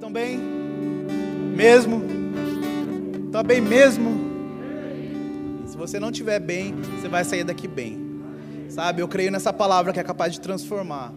[0.00, 0.38] estão bem?
[1.54, 2.02] Mesmo?
[3.26, 4.30] Está bem mesmo?
[5.66, 8.00] Se você não estiver bem, você vai sair daqui bem.
[8.70, 11.12] Sabe, eu creio nessa palavra que é capaz de transformar.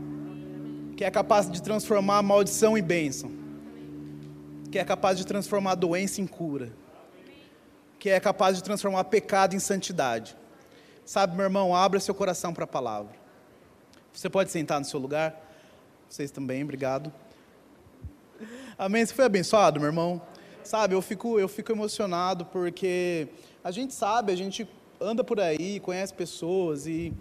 [0.98, 3.32] Que é capaz de transformar maldição em bênção.
[4.69, 6.74] Que é capaz de transformar doença em cura.
[7.97, 10.36] Que é capaz de transformar pecado em santidade.
[11.06, 13.13] Sabe, meu irmão, abra seu coração para a palavra.
[14.12, 15.40] Você pode sentar no seu lugar?
[16.09, 17.13] Vocês também, obrigado.
[18.77, 19.05] Amém.
[19.05, 20.20] Você foi abençoado, meu irmão?
[20.63, 23.27] Sabe, eu fico, eu fico emocionado porque
[23.63, 24.67] a gente sabe, a gente
[24.99, 27.13] anda por aí, conhece pessoas e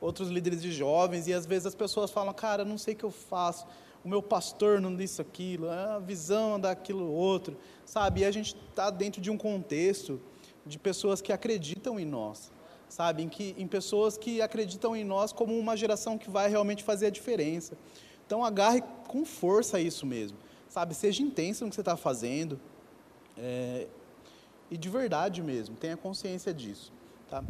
[0.00, 3.04] outros líderes de jovens e às vezes as pessoas falam, cara, não sei o que
[3.04, 3.66] eu faço,
[4.04, 8.20] o meu pastor não disse aquilo, a visão daquilo outro, sabe?
[8.20, 10.20] E a gente está dentro de um contexto
[10.64, 12.52] de pessoas que acreditam em nós,
[12.88, 13.24] sabe?
[13.24, 17.06] Em, que, em pessoas que acreditam em nós como uma geração que vai realmente fazer
[17.06, 17.76] a diferença.
[18.26, 20.38] Então agarre com força isso mesmo
[20.70, 20.94] sabe?
[20.94, 22.58] Seja intenso no que você está fazendo.
[23.36, 23.86] É,
[24.70, 26.92] e de verdade mesmo, tenha consciência disso.
[27.28, 27.42] Tá?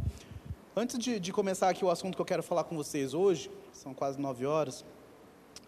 [0.75, 3.93] Antes de, de, começar aqui o assunto que eu quero falar com vocês hoje, são
[3.93, 4.85] quase nove horas,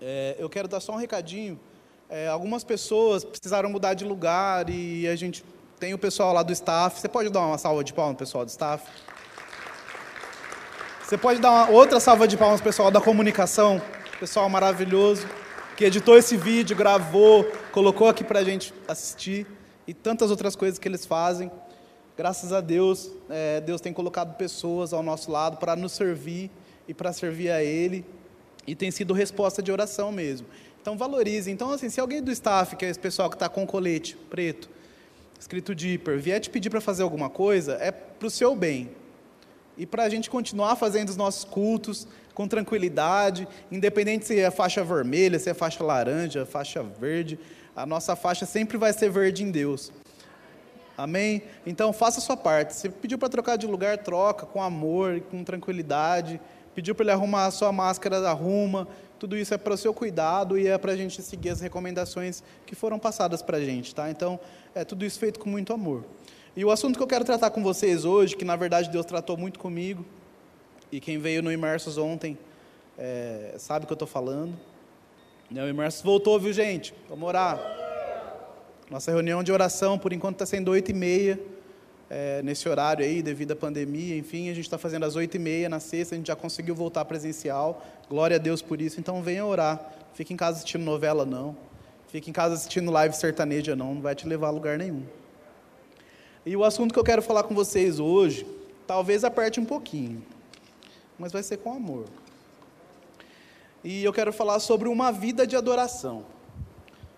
[0.00, 1.60] é, eu quero dar só um recadinho.
[2.08, 5.44] É, algumas pessoas precisaram mudar de lugar e a gente
[5.78, 7.00] tem o pessoal lá do staff.
[7.00, 8.86] Você pode dar uma salva de palmas, pessoal do staff?
[11.02, 13.80] Você pode dar uma, outra salva de palmas, pessoal da comunicação,
[14.18, 15.26] pessoal maravilhoso
[15.76, 19.46] que editou esse vídeo, gravou, colocou aqui para a gente assistir
[19.86, 21.50] e tantas outras coisas que eles fazem.
[22.16, 26.50] Graças a Deus, é, Deus tem colocado pessoas ao nosso lado para nos servir
[26.86, 28.04] e para servir a Ele
[28.66, 30.46] e tem sido resposta de oração mesmo.
[30.80, 31.50] Então valorize.
[31.50, 34.68] Então assim, se alguém do staff, que é esse pessoal que está com colete preto,
[35.38, 38.90] escrito Dipper, vier te pedir para fazer alguma coisa, é para o seu bem.
[39.76, 44.82] E para a gente continuar fazendo os nossos cultos, com tranquilidade, independente se é faixa
[44.82, 47.38] vermelha, se é faixa laranja, faixa verde,
[47.74, 49.92] a nossa faixa sempre vai ser verde em Deus.
[50.96, 51.42] Amém?
[51.66, 52.74] Então faça a sua parte.
[52.74, 56.40] Se pediu para trocar de lugar, troca com amor, com tranquilidade.
[56.74, 58.86] Pediu para ele arrumar a sua máscara, arruma.
[59.18, 62.42] Tudo isso é para o seu cuidado e é para a gente seguir as recomendações
[62.66, 64.10] que foram passadas para a gente, tá?
[64.10, 64.38] Então,
[64.74, 66.04] é tudo isso feito com muito amor.
[66.54, 69.38] E o assunto que eu quero tratar com vocês hoje, que na verdade Deus tratou
[69.38, 70.04] muito comigo,
[70.90, 72.36] e quem veio no Imersos ontem
[72.98, 74.54] é, sabe o que eu estou falando.
[75.50, 76.92] O Imersos voltou, viu, gente?
[77.08, 77.58] Vamos orar.
[78.90, 81.40] Nossa reunião de oração, por enquanto, está sendo oito e meia,
[82.10, 84.14] é, nesse horário aí, devido à pandemia.
[84.18, 86.74] Enfim, a gente está fazendo às oito e meia na sexta, a gente já conseguiu
[86.74, 87.82] voltar presencial.
[88.10, 89.00] Glória a Deus por isso.
[89.00, 89.80] Então, venha orar.
[90.12, 91.56] Fique em casa assistindo novela, não.
[92.08, 93.94] Fique em casa assistindo live sertaneja, não.
[93.94, 95.02] Não vai te levar a lugar nenhum.
[96.44, 98.46] E o assunto que eu quero falar com vocês hoje,
[98.86, 100.22] talvez aperte um pouquinho
[101.22, 102.06] mas vai ser com amor.
[103.84, 106.24] E eu quero falar sobre uma vida de adoração.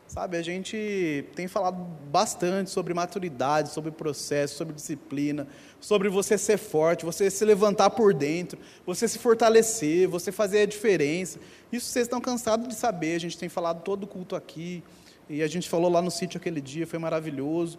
[0.06, 1.78] Sabe, a gente tem falado
[2.10, 5.48] bastante sobre maturidade, sobre processo, sobre disciplina,
[5.80, 10.66] sobre você ser forte, você se levantar por dentro, você se fortalecer, você fazer a
[10.66, 11.40] diferença.
[11.72, 14.84] Isso vocês estão cansados de saber, a gente tem falado todo o culto aqui,
[15.28, 17.78] e a gente falou lá no sítio aquele dia, foi maravilhoso.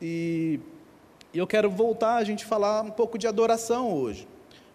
[0.00, 0.60] E
[1.34, 4.26] eu quero voltar a gente falar um pouco de adoração hoje.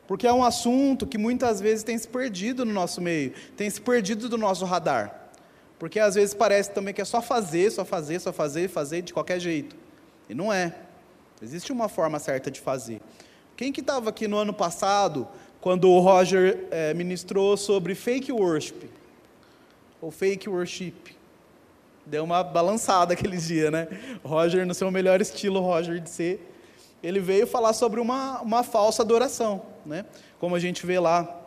[0.07, 3.79] Porque é um assunto que muitas vezes tem se perdido no nosso meio, tem se
[3.79, 5.29] perdido do nosso radar.
[5.79, 9.13] Porque às vezes parece também que é só fazer, só fazer, só fazer, fazer de
[9.13, 9.75] qualquer jeito.
[10.29, 10.75] E não é.
[11.41, 13.01] Existe uma forma certa de fazer.
[13.55, 15.27] Quem que estava aqui no ano passado,
[15.59, 18.89] quando o Roger é, ministrou sobre fake worship?
[20.01, 21.15] Ou fake worship?
[22.05, 23.87] Deu uma balançada aquele dia, né?
[24.23, 26.49] Roger, no seu melhor estilo, Roger de ser,
[27.03, 29.61] ele veio falar sobre uma, uma falsa adoração.
[29.85, 30.05] Né?
[30.39, 31.41] Como a gente vê lá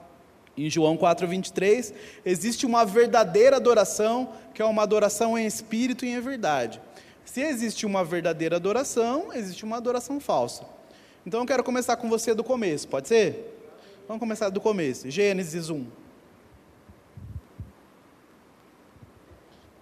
[0.57, 1.93] em João 4,23,
[2.25, 6.81] existe uma verdadeira adoração, que é uma adoração em espírito e em verdade.
[7.25, 10.65] Se existe uma verdadeira adoração, existe uma adoração falsa.
[11.27, 13.55] Então eu quero começar com você do começo, pode ser?
[14.07, 15.11] Vamos começar do começo.
[15.11, 16.06] Gênesis 1.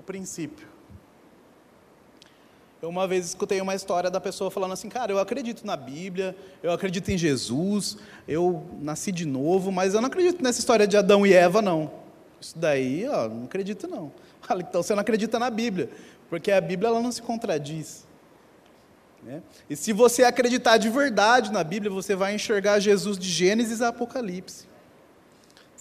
[0.05, 0.69] Princípio.
[2.85, 6.37] Eu uma vez escutei uma história da pessoa falando assim, cara, eu acredito na Bíblia,
[6.63, 7.97] eu acredito em Jesus,
[8.29, 11.91] eu nasci de novo, mas eu não acredito nessa história de Adão e Eva, não.
[12.39, 14.13] Isso daí, ó, não acredito não.
[14.61, 15.89] Então você não acredita na Bíblia,
[16.29, 18.07] porque a Bíblia ela não se contradiz.
[19.23, 19.43] Né?
[19.71, 23.89] E se você acreditar de verdade na Bíblia, você vai enxergar Jesus de Gênesis a
[23.89, 24.69] Apocalipse.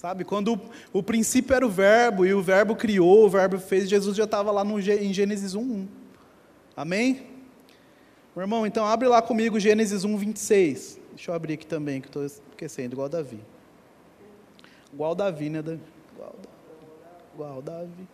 [0.03, 3.87] Sabe, quando o, o princípio era o verbo, e o verbo criou, o verbo fez,
[3.87, 5.87] Jesus já estava lá no, em Gênesis 1.1.
[6.75, 7.27] Amém?
[8.35, 10.99] Meu irmão, então abre lá comigo Gênesis 1, 26.
[11.11, 13.39] Deixa eu abrir aqui também, que estou esquecendo, igual Davi.
[14.91, 15.63] Igual Davi, né?
[17.33, 18.05] Igual Davi.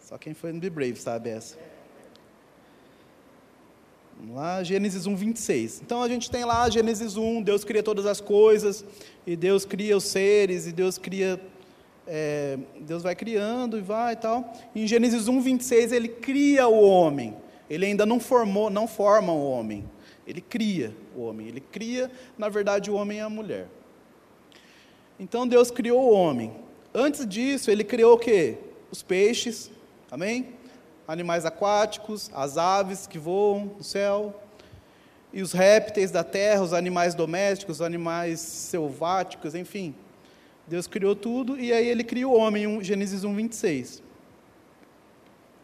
[0.00, 1.58] Só quem foi no Be Brave sabe essa.
[4.20, 5.80] Vamos lá, Gênesis 1, 26.
[5.80, 8.84] Então a gente tem lá Gênesis 1, Deus cria todas as coisas,
[9.24, 11.40] e Deus cria os seres, e Deus cria.
[12.04, 14.52] É, Deus vai criando e vai e tal.
[14.74, 17.36] Em Gênesis 1, 26, ele cria o homem.
[17.70, 19.84] Ele ainda não formou, não forma o homem.
[20.26, 21.46] Ele cria o homem.
[21.46, 23.68] Ele cria, na verdade, o homem e a mulher.
[25.20, 26.52] Então Deus criou o homem.
[26.92, 28.58] Antes disso, ele criou o quê?
[28.90, 29.70] Os peixes,
[30.10, 30.57] amém?
[31.08, 34.42] Animais aquáticos, as aves que voam no céu,
[35.32, 39.94] e os répteis da terra, os animais domésticos, os animais selváticos, enfim.
[40.66, 44.02] Deus criou tudo e aí ele criou o homem, em Gênesis 1, 26.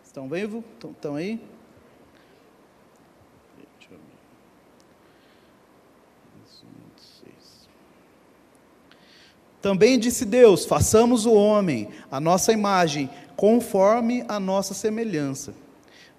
[0.02, 0.64] Estão vendo?
[0.82, 1.38] Estão aí?
[9.64, 15.54] Também disse Deus: façamos o homem, a nossa imagem, conforme a nossa semelhança.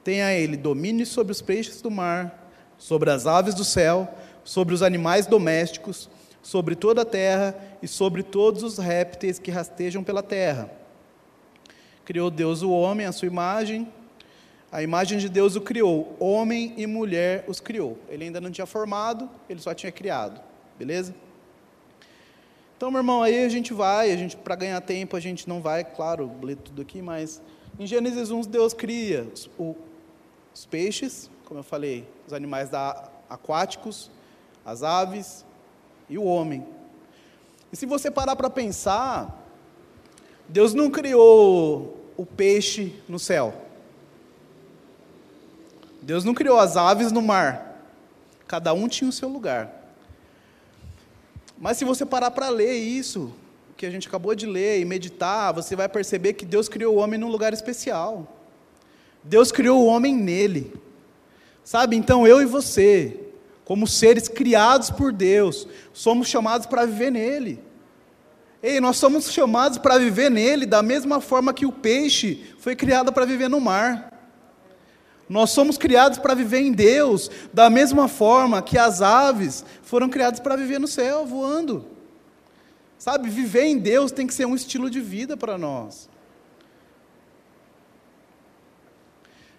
[0.04, 4.08] Tenha ele domínio sobre os peixes do mar, sobre as aves do céu,
[4.44, 6.10] sobre os animais domésticos,
[6.42, 10.70] sobre toda a terra e sobre todos os répteis que rastejam pela terra.
[12.04, 13.92] Criou Deus o homem, a sua imagem,
[14.72, 17.98] a imagem de Deus o criou, homem e mulher os criou.
[18.10, 20.40] Ele ainda não tinha formado, ele só tinha criado.
[20.78, 21.16] Beleza?
[22.78, 25.62] Então, meu irmão, aí a gente vai, a gente para ganhar tempo, a gente não
[25.62, 27.42] vai, claro, ler tudo aqui, mas
[27.80, 29.76] em Gênesis 1 Deus cria os, o,
[30.54, 34.12] os peixes, como eu falei, os animais da, aquáticos,
[34.66, 35.46] as aves
[36.10, 36.66] e o homem.
[37.72, 39.42] E se você parar para pensar,
[40.50, 43.54] Deus não criou o peixe no céu.
[46.02, 47.82] Deus não criou as aves no mar.
[48.48, 49.85] Cada um tinha o seu lugar.
[51.58, 53.34] Mas se você parar para ler isso,
[53.78, 57.00] que a gente acabou de ler, e meditar, você vai perceber que Deus criou o
[57.00, 58.28] homem num lugar especial.
[59.24, 60.74] Deus criou o homem nele.
[61.64, 61.96] Sabe?
[61.96, 63.20] Então eu e você,
[63.64, 67.60] como seres criados por Deus, somos chamados para viver nele.
[68.62, 73.12] Ei, nós somos chamados para viver nele da mesma forma que o peixe foi criado
[73.12, 74.15] para viver no mar.
[75.28, 80.40] Nós somos criados para viver em Deus, da mesma forma que as aves foram criadas
[80.40, 81.86] para viver no céu, voando.
[82.98, 86.10] Sabe, viver em Deus tem que ser um estilo de vida para nós.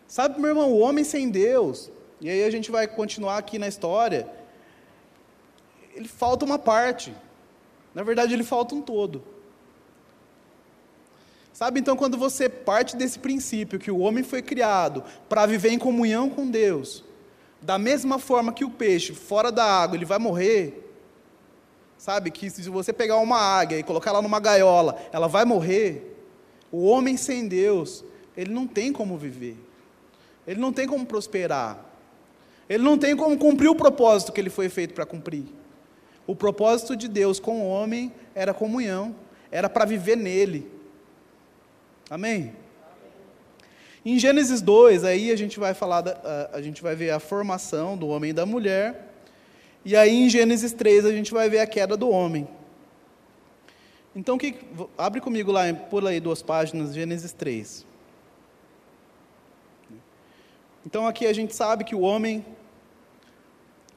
[0.06, 1.90] Sabe, meu irmão, o homem sem Deus,
[2.20, 4.28] e aí a gente vai continuar aqui na história,
[5.94, 7.14] ele falta uma parte.
[7.92, 9.24] Na verdade, ele falta um todo.
[11.56, 15.78] Sabe, então, quando você parte desse princípio que o homem foi criado para viver em
[15.78, 17.02] comunhão com Deus,
[17.62, 20.86] da mesma forma que o peixe, fora da água, ele vai morrer,
[21.96, 26.14] sabe, que se você pegar uma águia e colocar ela numa gaiola, ela vai morrer,
[26.70, 28.04] o homem sem Deus,
[28.36, 29.56] ele não tem como viver,
[30.46, 31.82] ele não tem como prosperar,
[32.68, 35.46] ele não tem como cumprir o propósito que ele foi feito para cumprir.
[36.26, 39.16] O propósito de Deus com o homem era comunhão,
[39.50, 40.75] era para viver nele.
[42.08, 42.52] Amém?
[44.04, 47.18] Em Gênesis 2, aí a gente vai falar, da, a, a gente vai ver a
[47.18, 49.12] formação do homem e da mulher.
[49.84, 52.46] E aí em Gênesis 3 a gente vai ver a queda do homem.
[54.14, 54.54] Então, que,
[54.96, 57.84] abre comigo lá, por aí duas páginas, Gênesis 3.
[60.86, 62.46] Então aqui a gente sabe que o homem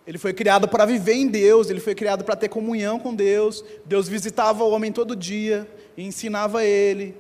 [0.07, 3.63] ele foi criado para viver em Deus, ele foi criado para ter comunhão com Deus.
[3.85, 7.15] Deus visitava o homem todo dia e ensinava ele,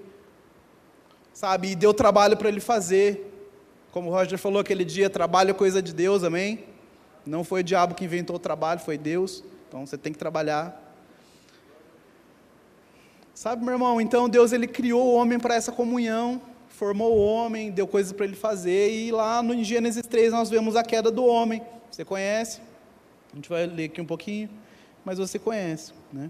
[1.39, 1.69] sabe?
[1.69, 3.33] E deu trabalho para ele fazer.
[3.93, 6.65] Como o Roger falou aquele dia, trabalho é coisa de Deus, amém?
[7.25, 9.41] Não foi o diabo que inventou o trabalho, foi Deus.
[9.65, 10.93] Então você tem que trabalhar.
[13.33, 14.01] Sabe, meu irmão?
[14.01, 18.25] Então Deus ele criou o homem para essa comunhão, formou o homem, deu coisas para
[18.25, 21.61] ele fazer, e lá no Gênesis 3 nós vemos a queda do homem.
[21.89, 22.59] Você conhece?
[23.31, 24.49] A gente vai ler aqui um pouquinho,
[25.05, 26.29] mas você conhece, né?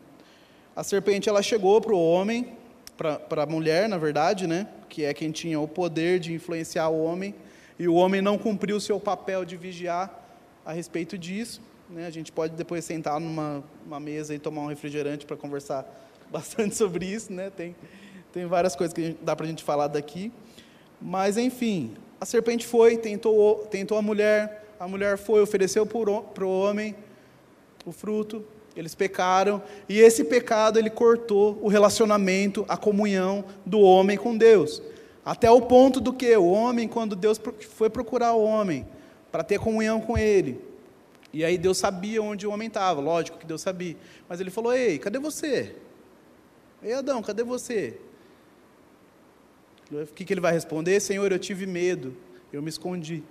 [0.75, 2.55] A serpente ela chegou para o homem,
[2.95, 4.67] para a mulher, na verdade, né?
[4.89, 7.36] Que é quem tinha o poder de influenciar o homem,
[7.77, 10.13] e o homem não cumpriu o seu papel de vigiar
[10.65, 11.62] a respeito disso.
[11.89, 12.05] Né?
[12.05, 13.63] A gente pode depois sentar numa
[14.00, 15.86] mesa e tomar um refrigerante para conversar
[16.29, 17.31] bastante sobre isso.
[17.31, 17.50] Né?
[17.50, 17.75] Tem,
[18.34, 20.31] tem várias coisas que dá para a gente falar daqui.
[21.01, 26.62] Mas, enfim, a serpente foi, tentou, tentou a mulher, a mulher foi, ofereceu para o
[26.62, 26.93] homem
[27.86, 28.46] o fruto,
[28.79, 34.81] eles pecaram, e esse pecado ele cortou o relacionamento, a comunhão do homem com Deus.
[35.25, 37.39] Até o ponto do que o homem, quando Deus
[37.75, 38.88] foi procurar o homem
[39.33, 40.62] para ter comunhão com ele,
[41.33, 43.98] e aí Deus sabia onde o homem estava, lógico que Deus sabia,
[44.29, 45.75] mas ele falou: Ei, cadê você?
[46.81, 47.98] Ei, Adão, cadê você?
[49.91, 51.01] O que, que ele vai responder?
[51.01, 52.15] Senhor, eu tive medo,
[52.53, 53.24] eu me escondi.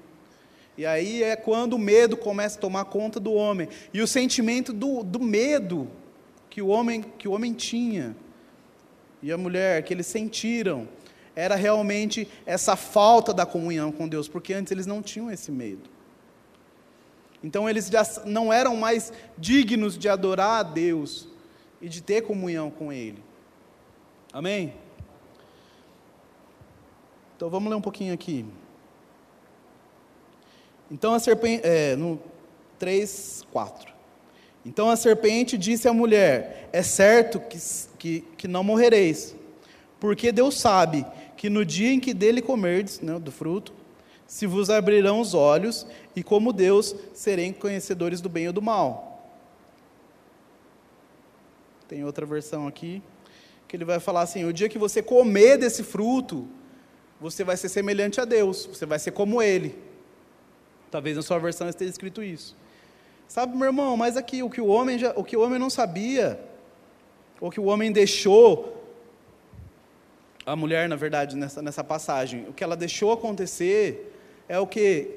[0.79, 3.69] E aí é quando o medo começa a tomar conta do homem.
[3.93, 5.91] E o sentimento do, do medo
[6.49, 8.17] que o, homem, que o homem tinha
[9.21, 10.89] e a mulher, que eles sentiram,
[11.35, 15.91] era realmente essa falta da comunhão com Deus, porque antes eles não tinham esse medo.
[17.43, 21.29] Então eles já não eram mais dignos de adorar a Deus
[21.83, 23.21] e de ter comunhão com Ele.
[24.33, 24.73] Amém?
[27.37, 28.47] Então vamos ler um pouquinho aqui.
[30.91, 32.21] Então a serpente, é, no
[32.79, 33.93] 3, 4.
[34.65, 37.59] Então a serpente disse à mulher: É certo que,
[37.99, 39.35] que, que não morrereis,
[40.01, 43.73] porque Deus sabe que no dia em que dele comerdes, né, do fruto,
[44.27, 49.33] se vos abrirão os olhos, e como Deus serem conhecedores do bem e do mal.
[51.89, 53.03] Tem outra versão aqui,
[53.67, 56.47] que ele vai falar assim: o dia que você comer desse fruto,
[57.21, 59.88] você vai ser semelhante a Deus, você vai ser como Ele.
[60.91, 62.57] Talvez na sua versão esteja escrito isso.
[63.27, 65.69] Sabe, meu irmão, mas aqui o que o homem, já, o que o homem não
[65.69, 66.41] sabia,
[67.41, 68.75] o que o homem deixou,
[70.47, 74.15] a mulher, na verdade, nessa, nessa passagem, o que ela deixou acontecer
[74.49, 75.11] é o que?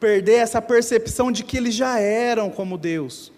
[0.00, 3.32] Perder essa percepção de que eles já eram como Deus.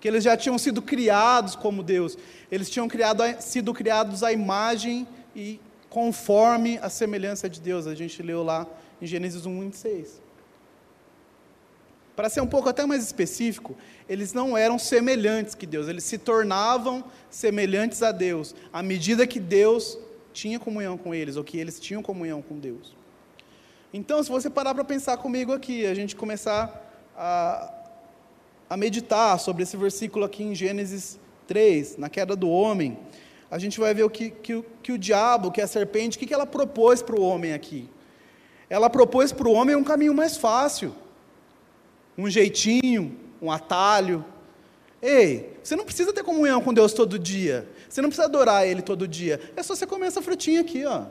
[0.00, 2.18] Que eles já tinham sido criados como Deus.
[2.50, 7.86] Eles tinham criado, sido criados à imagem e conforme a semelhança de Deus.
[7.86, 8.66] A gente leu lá
[9.04, 10.22] em Gênesis 1, 26.
[12.16, 13.76] Para ser um pouco até mais específico,
[14.08, 19.40] eles não eram semelhantes que Deus, eles se tornavam semelhantes a Deus à medida que
[19.40, 19.98] Deus
[20.32, 22.96] tinha comunhão com eles, ou que eles tinham comunhão com Deus.
[23.92, 26.80] Então, se você parar para pensar comigo aqui, a gente começar
[27.16, 27.72] a,
[28.70, 32.98] a meditar sobre esse versículo aqui em Gênesis 3, na queda do homem,
[33.50, 36.26] a gente vai ver o que, que, que o diabo, que a serpente, o que,
[36.26, 37.88] que ela propôs para o homem aqui.
[38.68, 40.94] Ela propôs para o homem um caminho mais fácil,
[42.16, 44.24] um jeitinho, um atalho.
[45.02, 47.68] Ei, você não precisa ter comunhão com Deus todo dia.
[47.88, 49.40] Você não precisa adorar Ele todo dia.
[49.54, 51.04] É só você comer essa frutinha aqui, ó.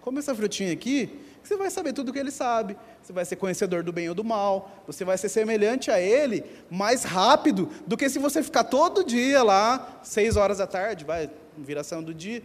[0.00, 1.10] Come essa frutinha aqui,
[1.42, 2.76] você vai saber tudo o que ele sabe.
[3.02, 4.82] Você vai ser conhecedor do bem ou do mal.
[4.86, 9.42] Você vai ser semelhante a ele mais rápido do que se você ficar todo dia
[9.42, 12.42] lá, seis horas da tarde, vai, viração do dia.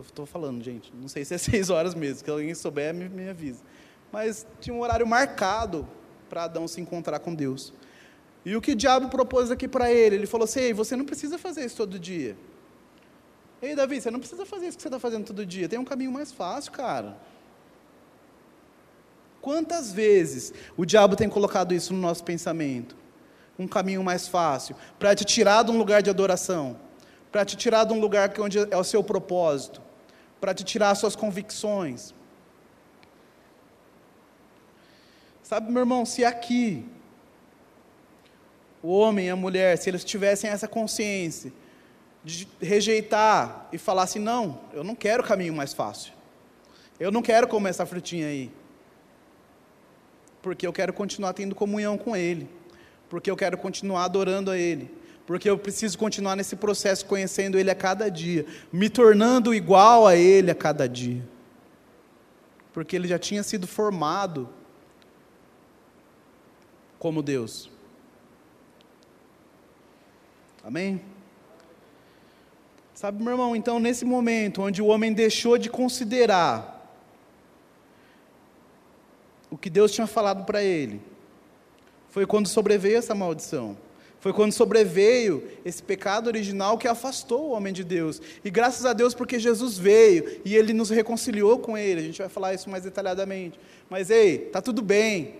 [0.00, 3.28] Estou falando, gente, não sei se é seis horas mesmo, que alguém souber, me, me
[3.28, 3.62] avisa.
[4.12, 5.86] Mas tinha um horário marcado
[6.28, 7.72] para Adão se encontrar com Deus.
[8.44, 10.16] E o que o diabo propôs aqui para ele?
[10.16, 12.36] Ele falou assim: Ei, você não precisa fazer isso todo dia.
[13.60, 15.68] Ei, Davi, você não precisa fazer isso que você está fazendo todo dia.
[15.68, 17.18] Tem um caminho mais fácil, cara.
[19.40, 22.96] Quantas vezes o diabo tem colocado isso no nosso pensamento?
[23.58, 26.78] Um caminho mais fácil, para te tirar de um lugar de adoração,
[27.32, 29.82] para te tirar de um lugar onde é o seu propósito,
[30.40, 32.14] para te tirar as suas convicções.
[35.42, 36.84] Sabe, meu irmão, se aqui
[38.82, 41.52] o homem e a mulher, se eles tivessem essa consciência
[42.22, 46.12] de rejeitar e falar assim: não, eu não quero o caminho mais fácil,
[47.00, 48.52] eu não quero comer essa frutinha aí,
[50.42, 52.48] porque eu quero continuar tendo comunhão com Ele,
[53.08, 54.90] porque eu quero continuar adorando a Ele,
[55.28, 60.16] porque eu preciso continuar nesse processo conhecendo Ele a cada dia, me tornando igual a
[60.16, 61.22] Ele a cada dia,
[62.72, 64.48] porque Ele já tinha sido formado
[66.98, 67.70] como Deus.
[70.64, 71.02] Amém?
[72.94, 76.90] Sabe, meu irmão, então nesse momento onde o homem deixou de considerar
[79.50, 81.02] o que Deus tinha falado para ele.
[82.08, 83.76] Foi quando sobreveio essa maldição.
[84.20, 88.20] Foi quando sobreveio esse pecado original que afastou o homem de Deus.
[88.44, 92.00] E graças a Deus porque Jesus veio e ele nos reconciliou com ele.
[92.00, 93.58] A gente vai falar isso mais detalhadamente.
[93.88, 95.36] Mas ei, tá tudo bem.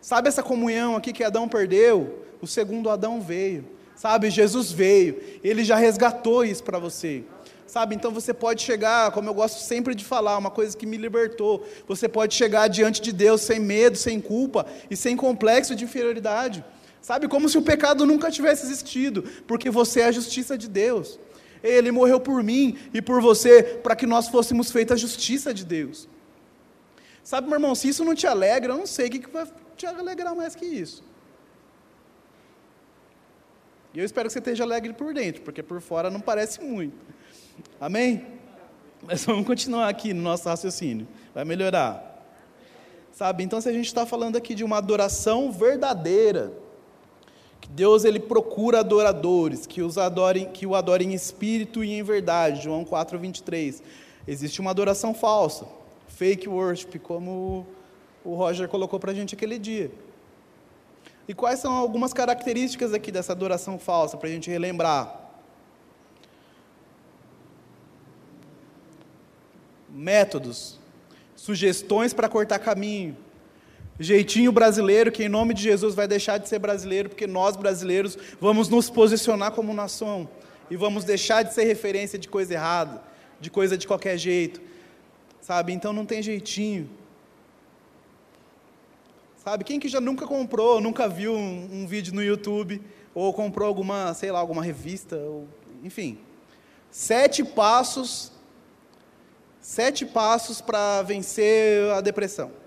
[0.00, 2.24] Sabe essa comunhão aqui que Adão perdeu?
[2.40, 3.64] O segundo Adão veio.
[3.96, 5.20] Sabe, Jesus veio.
[5.42, 7.24] Ele já resgatou isso para você.
[7.66, 10.96] Sabe, então você pode chegar, como eu gosto sempre de falar, uma coisa que me
[10.96, 11.64] libertou.
[11.86, 16.64] Você pode chegar diante de Deus sem medo, sem culpa e sem complexo de inferioridade.
[17.00, 21.18] Sabe, como se o pecado nunca tivesse existido, porque você é a justiça de Deus.
[21.62, 25.64] Ele morreu por mim e por você, para que nós fôssemos feitos a justiça de
[25.64, 26.08] Deus.
[27.22, 29.86] Sabe, meu irmão, se isso não te alegra, eu não sei o que vai te
[29.86, 31.02] alegrar mais que isso.
[33.92, 36.96] E eu espero que você esteja alegre por dentro, porque por fora não parece muito.
[37.80, 38.26] Amém?
[39.02, 41.08] Mas vamos continuar aqui no nosso raciocínio.
[41.34, 42.06] Vai melhorar.
[43.12, 43.42] Sabe?
[43.42, 46.52] Então, se a gente está falando aqui de uma adoração verdadeira,
[47.72, 52.62] Deus ele procura adoradores, que, os adorem, que o adorem em espírito e em verdade,
[52.62, 53.80] João 4, 23.
[54.26, 55.66] Existe uma adoração falsa,
[56.08, 57.64] fake worship, como
[58.24, 59.90] o Roger colocou para a gente aquele dia.
[61.28, 65.30] E quais são algumas características aqui dessa adoração falsa, para a gente relembrar?
[69.88, 70.76] Métodos,
[71.36, 73.16] sugestões para cortar caminho,
[74.00, 78.16] jeitinho brasileiro, que em nome de Jesus vai deixar de ser brasileiro, porque nós brasileiros
[78.40, 80.28] vamos nos posicionar como nação
[80.70, 83.02] e vamos deixar de ser referência de coisa errada,
[83.38, 84.60] de coisa de qualquer jeito,
[85.42, 85.74] sabe?
[85.74, 86.88] Então não tem jeitinho.
[89.44, 92.80] Sabe, quem que já nunca comprou, nunca viu um, um vídeo no YouTube,
[93.14, 95.46] ou comprou alguma, sei lá, alguma revista, ou,
[95.82, 96.18] enfim.
[96.90, 98.32] Sete passos,
[99.60, 102.59] sete passos para vencer a depressão.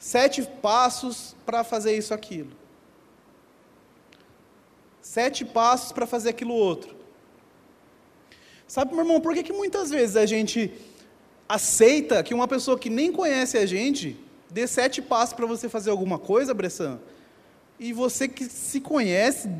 [0.00, 2.50] Sete passos para fazer isso, aquilo.
[5.02, 6.96] Sete passos para fazer aquilo outro.
[8.66, 10.72] Sabe, meu irmão, por que, que muitas vezes a gente
[11.46, 15.90] aceita que uma pessoa que nem conhece a gente dê sete passos para você fazer
[15.90, 16.98] alguma coisa, Bressan?
[17.78, 19.50] E você que se conhece,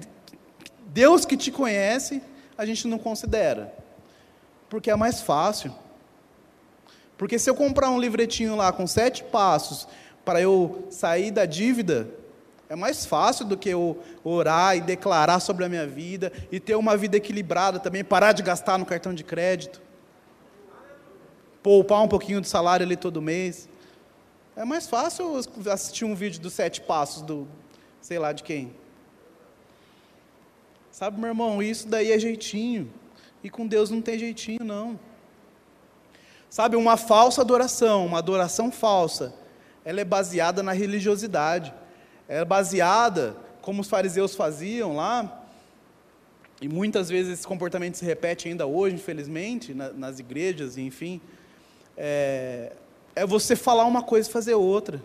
[0.86, 2.22] Deus que te conhece,
[2.56, 3.74] a gente não considera.
[4.70, 5.74] Porque é mais fácil.
[7.18, 9.86] Porque se eu comprar um livretinho lá com sete passos
[10.24, 12.08] para eu sair da dívida,
[12.68, 16.76] é mais fácil do que eu orar e declarar sobre a minha vida e ter
[16.76, 19.82] uma vida equilibrada também, parar de gastar no cartão de crédito,
[21.62, 23.68] poupar um pouquinho do salário ali todo mês.
[24.54, 25.36] É mais fácil
[25.70, 27.48] assistir um vídeo dos sete passos do,
[28.00, 28.72] sei lá de quem.
[30.92, 32.92] Sabe, meu irmão, isso daí é jeitinho.
[33.42, 34.98] E com Deus não tem jeitinho, não.
[36.48, 39.34] Sabe, uma falsa adoração, uma adoração falsa,
[39.84, 41.72] ela é baseada na religiosidade
[42.30, 45.44] é baseada, como os fariseus faziam lá,
[46.62, 51.20] e muitas vezes esse comportamento se repete ainda hoje, infelizmente, na, nas igrejas, enfim,
[51.96, 52.72] é,
[53.16, 55.02] é você falar uma coisa e fazer outra.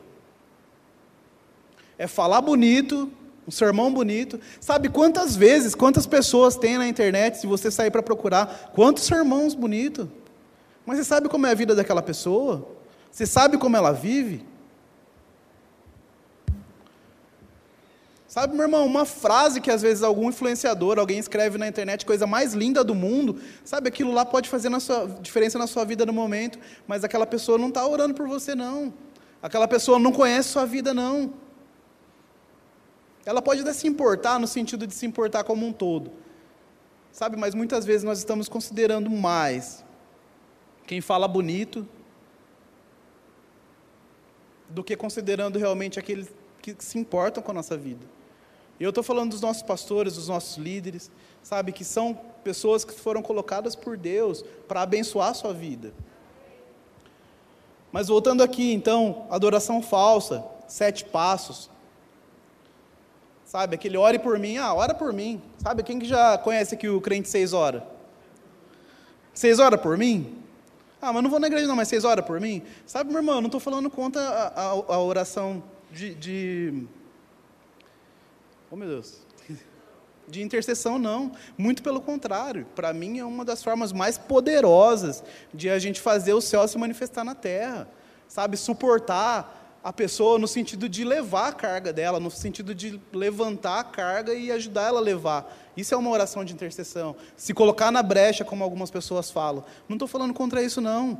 [1.97, 3.11] É falar bonito,
[3.47, 4.39] um sermão bonito.
[4.61, 9.55] Sabe quantas vezes, quantas pessoas tem na internet, se você sair para procurar, quantos sermões
[9.55, 10.07] bonitos?
[10.85, 12.67] Mas você sabe como é a vida daquela pessoa?
[13.09, 14.45] Você sabe como ela vive?
[18.35, 22.27] Sabe, meu irmão, uma frase que às vezes algum influenciador, alguém escreve na internet, coisa
[22.27, 26.05] mais linda do mundo, sabe, aquilo lá pode fazer na sua, diferença na sua vida
[26.05, 28.93] no momento, mas aquela pessoa não está orando por você, não.
[29.41, 31.33] Aquela pessoa não conhece sua vida, não.
[33.25, 36.11] Ela pode até se importar no sentido de se importar como um todo.
[37.13, 39.81] Sabe, mas muitas vezes nós estamos considerando mais
[40.85, 41.87] quem fala bonito
[44.69, 46.27] do que considerando realmente aqueles
[46.61, 48.14] que se importam com a nossa vida.
[48.79, 51.09] E eu estou falando dos nossos pastores, dos nossos líderes,
[51.41, 55.93] sabe, que são pessoas que foram colocadas por Deus para abençoar a sua vida.
[57.91, 61.69] Mas voltando aqui, então, adoração falsa, sete passos.
[63.45, 65.41] Sabe, aquele ore por mim, ah, ora por mim.
[65.59, 67.83] Sabe, quem que já conhece aqui o crente seis horas?
[69.33, 70.41] Seis horas por mim?
[71.01, 72.63] Ah, mas não vou na igreja não, mas seis horas por mim?
[72.85, 76.87] Sabe, meu irmão, não estou falando contra a, a, a oração de, de
[78.75, 79.21] Oh, meu Deus.
[80.27, 81.31] De intercessão, não.
[81.57, 82.67] Muito pelo contrário.
[82.75, 86.77] Para mim, é uma das formas mais poderosas de a gente fazer o céu se
[86.77, 87.87] manifestar na terra.
[88.27, 88.57] Sabe?
[88.57, 93.83] Suportar a pessoa no sentido de levar a carga dela, no sentido de levantar a
[93.85, 95.55] carga e ajudar ela a levar.
[95.77, 97.15] Isso é uma oração de intercessão.
[97.37, 99.63] Se colocar na brecha, como algumas pessoas falam.
[99.87, 101.17] Não estou falando contra isso, não.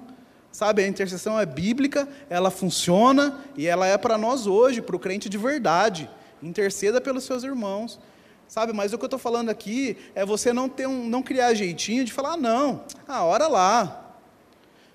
[0.52, 5.00] Sabe, a intercessão é bíblica, ela funciona e ela é para nós hoje, para o
[5.00, 6.10] crente de verdade.
[6.42, 8.00] Interceda pelos seus irmãos.
[8.48, 11.54] Sabe, mas o que eu estou falando aqui é você não ter um, não criar
[11.54, 14.14] jeitinho de falar, ah, não, ah, ora lá.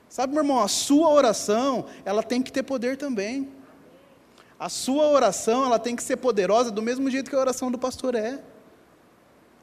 [0.09, 3.49] Sabe, meu irmão, a sua oração, ela tem que ter poder também.
[4.59, 7.79] A sua oração, ela tem que ser poderosa do mesmo jeito que a oração do
[7.79, 8.41] pastor é.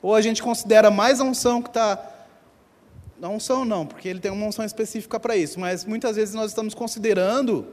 [0.02, 2.14] Ou a gente considera mais a unção que está.
[3.22, 6.52] A unção não, porque ele tem uma unção específica para isso, mas muitas vezes nós
[6.52, 7.66] estamos considerando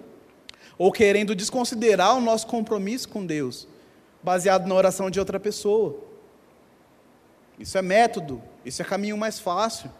[0.78, 3.68] ou querendo desconsiderar o nosso compromisso com Deus
[4.24, 6.00] baseado na oração de outra pessoa.
[7.58, 9.90] Isso é método, isso é caminho mais fácil.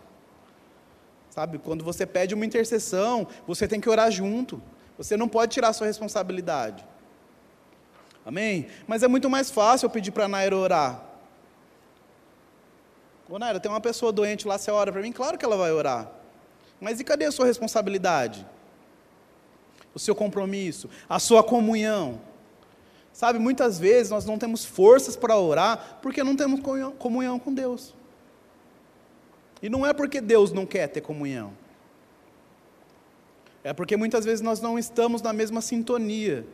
[1.28, 4.62] Sabe, quando você pede uma intercessão, você tem que orar junto.
[4.96, 6.84] Você não pode tirar sua responsabilidade.
[8.24, 8.68] Amém?
[8.87, 11.04] Mas é muito mais fácil eu pedir para a Naira orar.
[13.28, 15.12] Ô Naira, tem uma pessoa doente lá, você ora para mim?
[15.12, 16.10] Claro que ela vai orar.
[16.80, 18.46] Mas e cadê a sua responsabilidade?
[19.94, 20.88] O seu compromisso?
[21.08, 22.20] A sua comunhão?
[23.14, 26.61] Sabe, muitas vezes nós não temos forças para orar porque não temos
[26.98, 27.94] comunhão com Deus.
[29.62, 31.53] E não é porque Deus não quer ter comunhão.
[33.62, 36.44] É porque muitas vezes nós não estamos na mesma sintonia.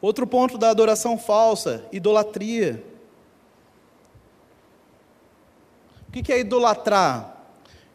[0.00, 2.80] Outro ponto da adoração falsa, idolatria.
[6.08, 7.33] O que é idolatrar?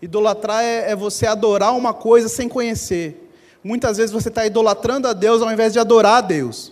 [0.02, 3.30] Idolatrar é, é você adorar uma coisa sem conhecer.
[3.64, 6.72] Muitas vezes você está idolatrando a Deus ao invés de adorar a Deus.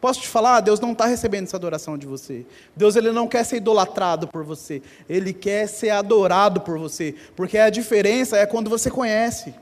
[0.00, 2.44] Posso te falar, Deus não está recebendo essa adoração de você.
[2.76, 4.82] Deus ele não quer ser idolatrado por você.
[5.08, 7.14] Ele quer ser adorado por você.
[7.34, 9.54] Porque a diferença é quando você conhece.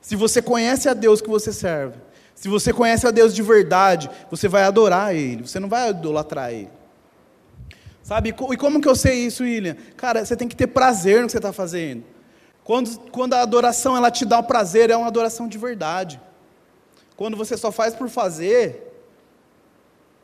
[0.00, 1.98] Se você conhece a Deus que você serve,
[2.34, 5.46] se você conhece a Deus de verdade, você vai adorar Ele.
[5.46, 6.70] Você não vai idolatrar Ele.
[8.02, 8.30] Sabe?
[8.30, 9.76] E como que eu sei isso, William?
[9.96, 12.04] Cara, você tem que ter prazer no que você está fazendo.
[12.66, 16.20] Quando, quando a adoração ela te dá o prazer, é uma adoração de verdade.
[17.16, 18.92] Quando você só faz por fazer,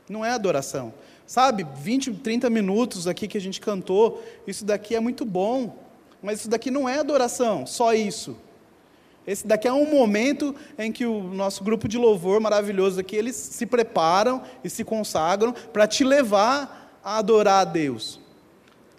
[0.08, 0.92] não é adoração.
[1.24, 5.78] Sabe, 20, 30 minutos aqui que a gente cantou, isso daqui é muito bom,
[6.20, 8.36] mas isso daqui não é adoração, só isso.
[9.24, 13.36] Esse daqui é um momento em que o nosso grupo de louvor maravilhoso aqui, eles
[13.36, 18.20] se preparam e se consagram para te levar a adorar a Deus.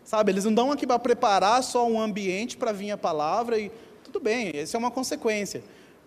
[0.03, 3.71] Sabe, eles não dão aqui para preparar só um ambiente para vir a palavra e
[4.03, 5.63] tudo bem, essa é uma consequência.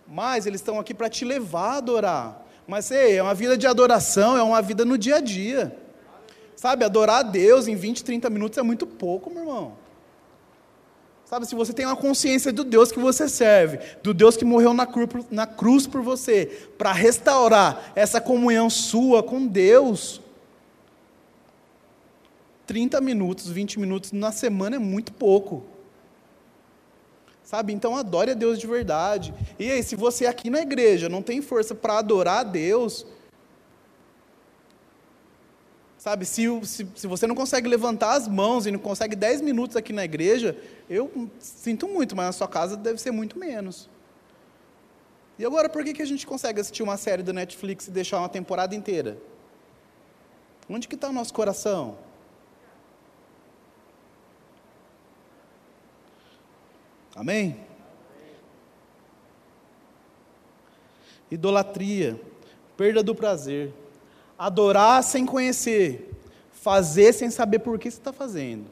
[0.06, 2.46] Mas eles estão aqui para te levar a adorar.
[2.66, 5.76] Mas ei, é uma vida de adoração, é uma vida no dia a dia.
[6.54, 9.86] Sabe, adorar a Deus em 20, 30 minutos é muito pouco, meu irmão.
[11.24, 14.72] Sabe, se você tem uma consciência do Deus que você serve, do Deus que morreu
[14.72, 16.46] na cruz, na cruz por você,
[16.78, 20.20] para restaurar essa comunhão sua com Deus,
[22.66, 25.64] 30 minutos, 20 minutos na semana é muito pouco.
[27.44, 27.72] Sabe?
[27.72, 29.32] Então adore a Deus de verdade.
[29.58, 33.06] E aí, se você aqui na igreja não tem força para adorar a Deus,
[35.96, 36.24] sabe?
[36.24, 39.92] Se, se, se você não consegue levantar as mãos e não consegue 10 minutos aqui
[39.92, 40.56] na igreja,
[40.90, 43.88] eu sinto muito, mas na sua casa deve ser muito menos.
[45.38, 48.18] E agora, por que, que a gente consegue assistir uma série da Netflix e deixar
[48.18, 49.18] uma temporada inteira?
[50.68, 51.98] Onde que está o nosso coração?
[57.16, 57.56] Amém?
[61.30, 62.20] Idolatria,
[62.76, 63.72] perda do prazer,
[64.38, 66.14] adorar sem conhecer,
[66.52, 68.66] fazer sem saber por que você está fazendo.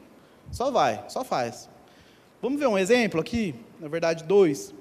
[0.51, 1.67] Só vai, só faz.
[2.39, 3.55] Vamos ver um exemplo aqui?
[3.79, 4.73] Na verdade, dois.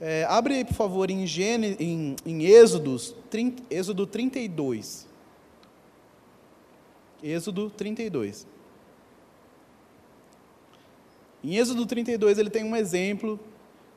[0.00, 5.06] É, abre aí, por favor, em, Gênesis, em, em Êxodos, 30, Êxodo 32.
[7.22, 8.46] Êxodo 32.
[11.48, 13.40] Em Êxodo 32, ele tem um exemplo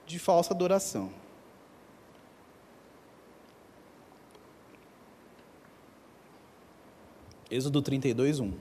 [0.07, 1.11] de falsa adoração.
[7.49, 8.53] Êxodo 32, 1.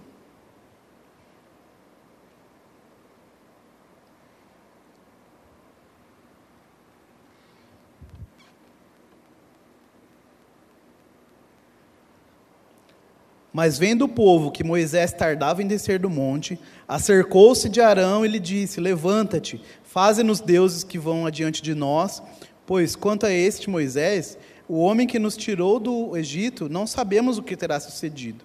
[13.60, 18.28] Mas vendo o povo que Moisés tardava em descer do monte, acercou-se de Arão e
[18.28, 22.22] lhe disse: Levanta-te, faze-nos deuses que vão adiante de nós,
[22.64, 27.42] pois quanto a este Moisés, o homem que nos tirou do Egito, não sabemos o
[27.42, 28.42] que terá sucedido.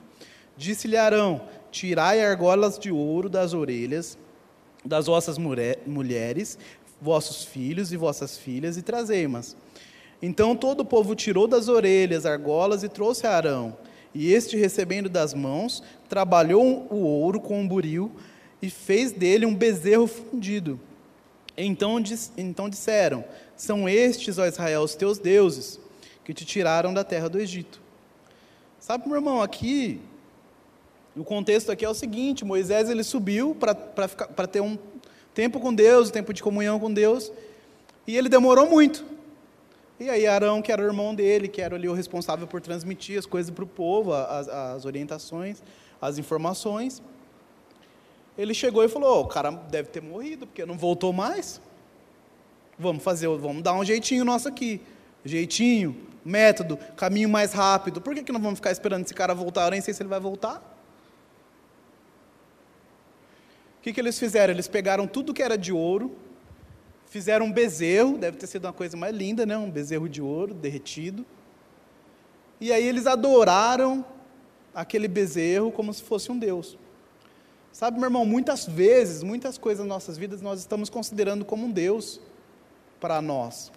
[0.58, 4.18] Disse-lhe Arão: Tirai argolas de ouro das orelhas
[4.84, 6.60] das vossas mulheres,
[7.02, 9.56] vossos filhos e vossas filhas, e trazei-mas.
[10.22, 13.78] Então todo o povo tirou das orelhas argolas e trouxe a Arão.
[14.16, 18.10] E este, recebendo das mãos, trabalhou o ouro com um buril
[18.62, 20.80] e fez dele um bezerro fundido.
[21.58, 22.02] Então,
[22.38, 23.26] então disseram:
[23.58, 25.82] São estes, ó Israel, os teus deuses,
[26.24, 27.82] que te tiraram da terra do Egito.
[28.80, 30.00] Sabe, meu irmão, aqui,
[31.14, 34.78] o contexto aqui é o seguinte: Moisés ele subiu para ter um
[35.34, 37.30] tempo com Deus, um tempo de comunhão com Deus,
[38.08, 39.06] e ele demorou muito.
[40.00, 43.18] E aí Arão, que era o irmão dele, que era ali o responsável por transmitir
[43.18, 45.64] as coisas para o povo, as, as, orientações,
[46.02, 47.02] as informações,
[48.38, 51.62] ele chegou e falou: oh, o cara deve ter morrido, porque não voltou mais.
[52.78, 54.82] Vamos fazer, vamos dar um jeitinho nosso aqui.
[55.24, 58.02] Jeitinho, método, caminho mais rápido.
[58.02, 59.66] Por que, que não vamos ficar esperando esse cara voltar?
[59.66, 60.58] Eu nem sei se ele vai voltar.
[63.80, 64.54] O que, que eles fizeram?
[64.54, 66.18] Eles pegaram tudo que era de ouro,
[67.16, 69.58] Fizeram um bezerro, deve ter sido uma coisa mais linda, né?
[69.58, 71.26] Um bezerro de ouro derretido.
[72.60, 74.04] E aí eles adoraram
[74.74, 76.78] aquele bezerro como se fosse um Deus.
[77.72, 81.72] Sabe, meu irmão, muitas vezes, muitas coisas nas nossas vidas nós estamos considerando como um
[81.72, 82.20] Deus
[83.00, 83.72] para nós.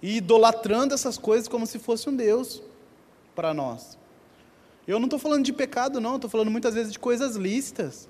[0.00, 2.62] E idolatrando essas coisas como se fosse um Deus
[3.34, 3.98] para nós.
[4.88, 8.08] Eu não estou falando de pecado, não, estou falando muitas vezes de coisas lícitas.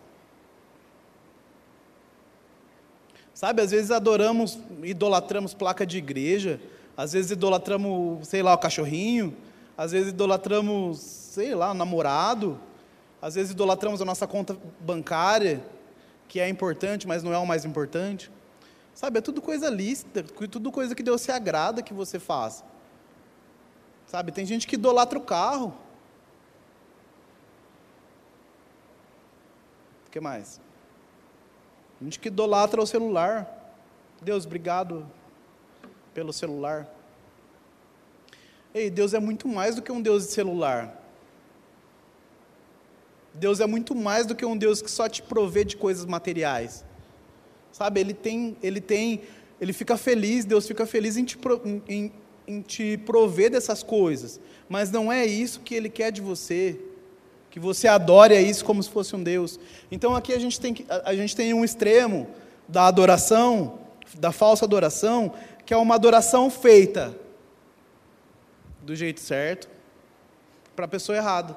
[3.40, 6.61] Sabe, às vezes adoramos, idolatramos placa de igreja,
[6.94, 9.35] às vezes idolatramos, sei lá, o cachorrinho,
[9.79, 12.61] às vezes idolatramos, sei lá, o namorado,
[13.22, 15.64] às vezes idolatramos a nossa conta bancária,
[16.29, 18.31] que é importante, mas não é o mais importante.
[18.94, 22.62] Sabe, é tudo coisa lícita, tudo coisa que Deus se agrada que você faça.
[24.07, 25.74] Sabe, tem gente que idolatra o carro.
[30.07, 30.61] O que mais?
[32.00, 33.76] Gente que idolatra o celular.
[34.22, 35.06] Deus, obrigado
[36.14, 36.88] pelo celular.
[38.72, 40.96] Ei, Deus é muito mais do que um Deus de celular.
[43.34, 46.84] Deus é muito mais do que um Deus que só te provê de coisas materiais.
[47.70, 49.22] Sabe, ele tem, ele tem,
[49.60, 51.38] ele fica feliz, Deus fica feliz em te,
[51.86, 52.12] em,
[52.46, 54.40] em te prover dessas coisas.
[54.68, 56.80] Mas não é isso que ele quer de você
[57.50, 59.58] que você adore a isso como se fosse um Deus.
[59.90, 62.28] Então aqui a gente tem, a, gente tem um extremo
[62.68, 63.80] da adoração,
[64.18, 65.34] da falsa adoração,
[65.66, 67.16] que é uma adoração feita
[68.82, 69.68] do jeito certo
[70.76, 71.56] para a pessoa errada.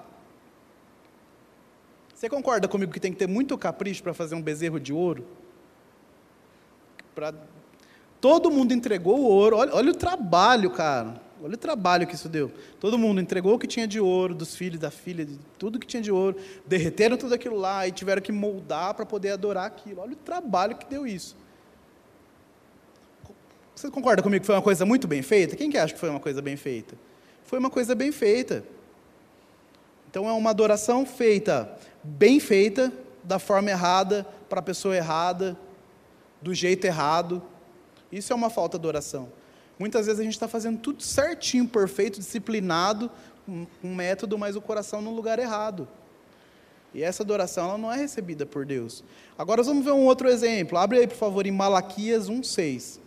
[2.13, 5.27] Você concorda comigo que tem que ter muito capricho para fazer um bezerro de ouro?
[7.13, 7.33] Pra...
[8.19, 11.21] Todo mundo entregou o ouro, olha, olha o trabalho, cara.
[11.43, 12.49] Olha o trabalho que isso deu.
[12.79, 15.85] Todo mundo entregou o que tinha de ouro, dos filhos, da filha, de tudo que
[15.85, 19.99] tinha de ouro, derreteram tudo aquilo lá e tiveram que moldar para poder adorar aquilo.
[19.99, 21.35] Olha o trabalho que deu isso.
[23.75, 25.57] Você concorda comigo que foi uma coisa muito bem feita?
[25.57, 26.95] Quem que acha que foi uma coisa bem feita?
[27.43, 28.63] Foi uma coisa bem feita.
[30.09, 35.57] Então é uma adoração feita, bem feita, da forma errada, para a pessoa errada,
[36.41, 37.41] do jeito errado.
[38.09, 39.42] Isso é uma falta de adoração.
[39.77, 43.09] Muitas vezes a gente está fazendo tudo certinho, perfeito, disciplinado,
[43.47, 45.87] um, um método, mas o coração no lugar errado.
[46.93, 49.03] E essa adoração ela não é recebida por Deus.
[49.37, 50.77] Agora vamos ver um outro exemplo.
[50.77, 52.99] Abre aí, por favor, em Malaquias 1,6.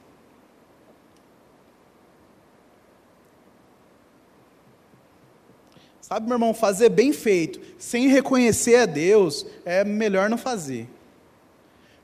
[6.00, 10.88] Sabe, meu irmão, fazer bem feito, sem reconhecer a Deus, é melhor não fazer.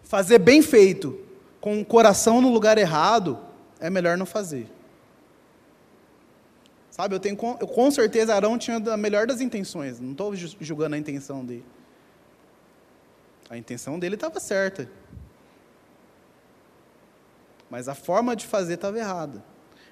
[0.03, 1.21] Fazer bem feito,
[1.61, 3.39] com o coração no lugar errado,
[3.83, 4.69] é melhor não fazer.
[6.89, 10.95] Sabe, eu tenho eu, com certeza Arão tinha a melhor das intenções, não estou julgando
[10.95, 11.65] a intenção dele.
[13.51, 14.89] A intenção dele estava certa.
[17.69, 19.43] Mas a forma de fazer estava errada.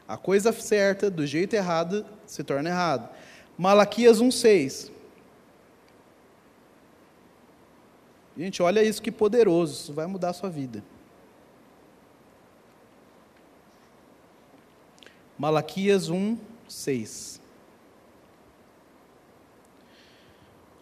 [0.06, 3.08] A coisa certa, do jeito errado, se torna errado.
[3.58, 4.90] Malaquias 1,6.
[8.36, 10.82] Gente, olha isso que poderoso, isso vai mudar a sua vida.
[15.40, 16.36] Malaquias 1,
[16.68, 17.40] 6.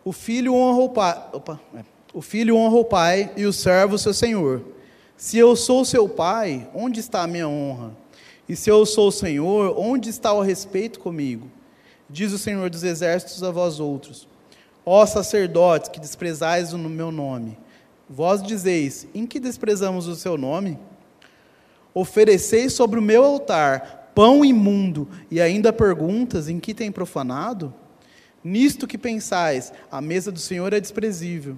[0.04, 1.84] O filho honra o pai, opa, é.
[2.12, 4.64] o filho honra o pai e o servo seu senhor.
[5.16, 7.92] Se eu sou seu pai, onde está a minha honra?
[8.48, 11.48] E se eu sou o Senhor, onde está o respeito comigo?
[12.10, 14.26] Diz o Senhor dos exércitos a vós outros:
[14.84, 17.56] Ó sacerdotes que desprezais o meu nome,
[18.10, 20.76] vós dizeis: Em que desprezamos o seu nome?
[21.94, 27.72] Ofereceis sobre o meu altar pão imundo, e ainda perguntas em que tem profanado?
[28.42, 31.56] Nisto que pensais, a mesa do Senhor é desprezível.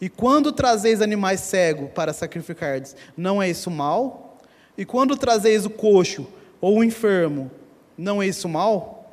[0.00, 4.38] E quando trazeis animais cegos para sacrificardes, não é isso mal?
[4.76, 6.28] E quando trazeis o coxo
[6.60, 7.50] ou o enfermo,
[7.96, 9.12] não é isso mal?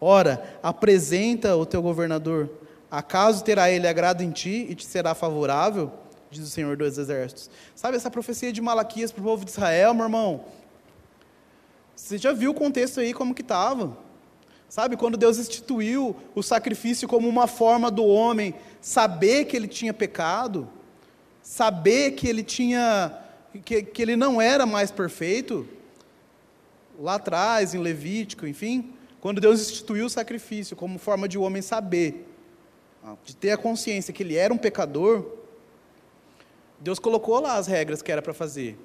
[0.00, 2.48] Ora, apresenta o teu governador,
[2.90, 5.92] acaso terá ele agrado em ti e te será favorável?
[6.30, 7.50] Diz o Senhor dos Exércitos.
[7.74, 10.46] Sabe essa profecia de Malaquias para o povo de Israel, meu irmão?
[11.94, 13.96] Você já viu o contexto aí como que estava?
[14.68, 19.92] Sabe, quando Deus instituiu o sacrifício como uma forma do homem saber que ele tinha
[19.92, 20.68] pecado,
[21.42, 23.18] saber que ele tinha
[23.64, 25.68] que, que ele não era mais perfeito,
[26.98, 31.60] lá atrás, em Levítico, enfim, quando Deus instituiu o sacrifício como forma de o homem
[31.60, 32.26] saber,
[33.24, 35.26] de ter a consciência que ele era um pecador,
[36.80, 38.78] Deus colocou lá as regras que era para fazer.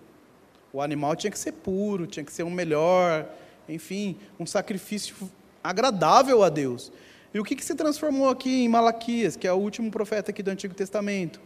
[0.77, 3.27] O animal tinha que ser puro, tinha que ser o melhor,
[3.67, 5.15] enfim, um sacrifício
[5.63, 6.91] agradável a Deus.
[7.33, 10.43] E o que, que se transformou aqui em Malaquias, que é o último profeta aqui
[10.43, 11.41] do Antigo Testamento?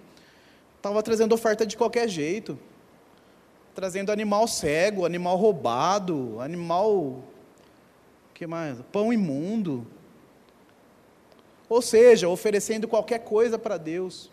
[0.75, 2.59] Estava trazendo oferta de qualquer jeito,
[3.73, 7.23] trazendo animal cego, animal roubado, animal.
[8.33, 8.79] que mais?
[8.91, 9.87] Pão imundo.
[11.69, 14.29] Ou seja, oferecendo qualquer coisa para Deus.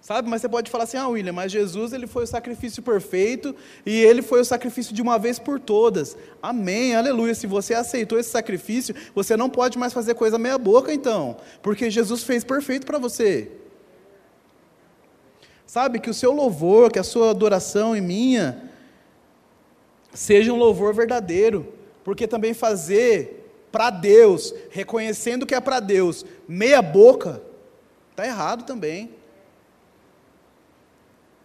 [0.00, 0.30] Sabe?
[0.30, 4.00] Mas você pode falar assim: "Ah, William, mas Jesus, ele foi o sacrifício perfeito e
[4.00, 6.16] ele foi o sacrifício de uma vez por todas".
[6.42, 6.94] Amém.
[6.94, 7.34] Aleluia.
[7.34, 11.90] Se você aceitou esse sacrifício, você não pode mais fazer coisa meia boca então, porque
[11.90, 13.50] Jesus fez perfeito para você.
[15.66, 18.70] Sabe que o seu louvor, que a sua adoração e minha
[20.12, 26.82] seja um louvor verdadeiro, porque também fazer para Deus, reconhecendo que é para Deus, meia
[26.82, 27.40] boca,
[28.10, 29.19] está errado também.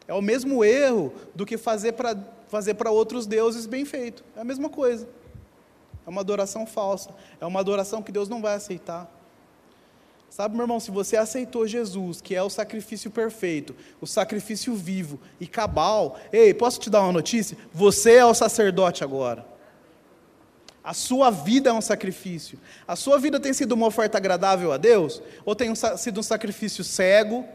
[0.07, 2.15] É o mesmo erro do que fazer para
[2.47, 4.23] fazer outros deuses bem feito.
[4.35, 5.07] É a mesma coisa.
[6.05, 7.09] É uma adoração falsa.
[7.41, 9.11] É uma adoração que Deus não vai aceitar.
[10.29, 15.17] Sabe, meu irmão, se você aceitou Jesus, que é o sacrifício perfeito, o sacrifício vivo
[15.39, 17.57] e cabal, ei, posso te dar uma notícia?
[17.73, 19.45] Você é o sacerdote agora.
[20.83, 22.59] A sua vida é um sacrifício.
[22.87, 25.21] A sua vida tem sido uma oferta agradável a Deus?
[25.45, 27.45] Ou tem sido um sacrifício cego,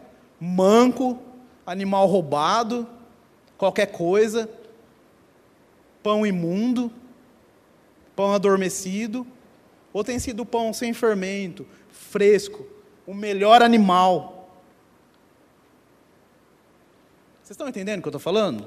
[0.41, 1.19] manco,
[1.67, 2.89] animal roubado,
[3.57, 4.49] qualquer coisa,
[6.03, 6.93] pão imundo,
[8.17, 9.27] pão adormecido?
[9.93, 12.67] Ou tem sido pão sem fermento, fresco,
[13.07, 14.49] o melhor animal.
[17.43, 18.67] Vocês estão entendendo o que eu estou falando?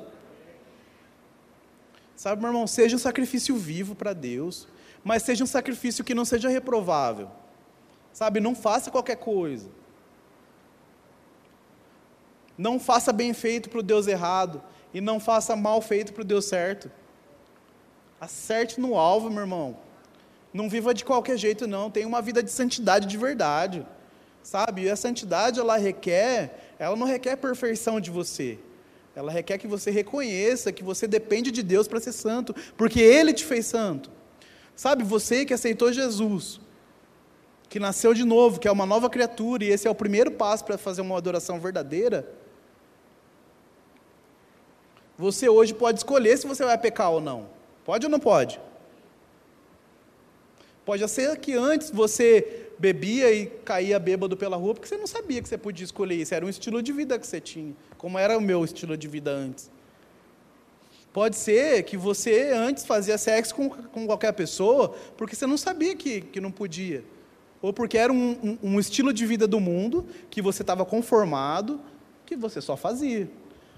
[2.15, 4.67] Sabe, meu irmão, seja um sacrifício vivo para Deus,
[5.03, 7.29] mas seja um sacrifício que não seja reprovável.
[8.11, 9.69] Sabe, não faça qualquer coisa.
[12.57, 14.61] Não faça bem feito para o Deus errado
[14.93, 16.91] e não faça mal feito para o Deus certo.
[18.21, 19.77] Acerte no alvo, meu irmão.
[20.53, 21.89] Não viva de qualquer jeito, não.
[21.89, 23.85] Tenha uma vida de santidade de verdade.
[24.43, 24.83] Sabe?
[24.83, 28.59] E a santidade, ela requer, ela não requer perfeição de você.
[29.15, 33.33] Ela requer que você reconheça que você depende de Deus para ser santo, porque Ele
[33.33, 34.09] te fez santo.
[34.75, 36.59] Sabe, você que aceitou Jesus,
[37.69, 40.65] que nasceu de novo, que é uma nova criatura, e esse é o primeiro passo
[40.65, 42.27] para fazer uma adoração verdadeira.
[45.23, 47.47] Você hoje pode escolher se você vai pecar ou não.
[47.85, 48.59] Pode ou não pode?
[50.83, 55.41] Pode ser que antes você bebia e caía bêbado pela rua porque você não sabia
[55.41, 58.37] que você podia escolher isso, era um estilo de vida que você tinha, como era
[58.37, 59.71] o meu estilo de vida antes.
[61.13, 65.95] Pode ser que você antes fazia sexo com, com qualquer pessoa porque você não sabia
[65.95, 67.01] que, que não podia.
[67.61, 71.79] Ou porque era um, um, um estilo de vida do mundo que você estava conformado,
[72.25, 73.29] que você só fazia.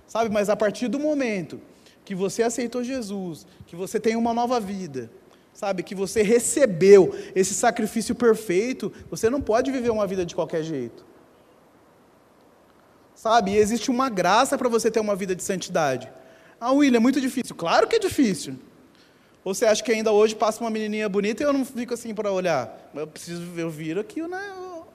[0.08, 0.30] Sabe?
[0.30, 1.60] Mas a partir do momento
[2.04, 5.10] que você aceitou Jesus, que você tem uma nova vida,
[5.54, 10.64] sabe, que você recebeu esse sacrifício perfeito, você não pode viver uma vida de qualquer
[10.64, 11.04] jeito.
[13.16, 16.12] Sabe, e existe uma graça para você ter uma vida de santidade.
[16.60, 17.56] Ah, William, é muito difícil.
[17.56, 18.56] Claro que é difícil.
[19.44, 22.32] Você acha que ainda hoje passa uma menininha bonita e eu não fico assim para
[22.32, 22.92] olhar?
[22.94, 24.54] Eu preciso, eu viro aqui né,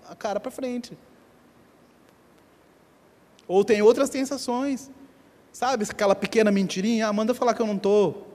[0.09, 0.97] a cara para frente.
[3.49, 4.91] Ou tem outras sensações.
[5.53, 8.29] Sabe, aquela pequena mentirinha, ah, manda falar que eu não estou.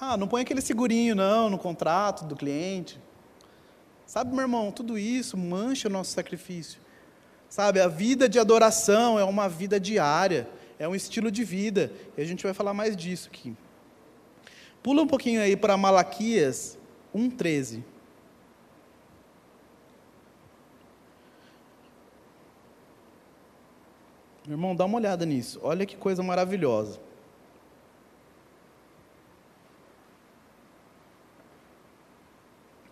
[0.00, 3.00] Ah, não põe aquele segurinho não no contrato do cliente.
[4.06, 6.80] Sabe, meu irmão, tudo isso mancha o nosso sacrifício.
[7.48, 10.48] Sabe, a vida de adoração é uma vida diária,
[10.78, 11.92] é um estilo de vida.
[12.16, 13.56] E a gente vai falar mais disso aqui.
[14.82, 16.78] Pula um pouquinho aí para Malaquias
[17.14, 17.82] 1,13.
[24.48, 25.60] Meu irmão, dá uma olhada nisso.
[25.62, 26.98] Olha que coisa maravilhosa.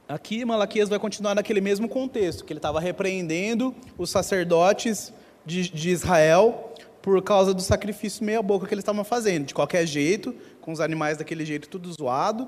[0.06, 5.14] Aqui Malaquias vai continuar naquele mesmo contexto, que ele estava repreendendo os sacerdotes
[5.46, 9.86] de, de, Israel por causa do sacrifício meia boca que eles estavam fazendo, de qualquer
[9.86, 12.46] jeito, com os animais daquele jeito tudo zoado,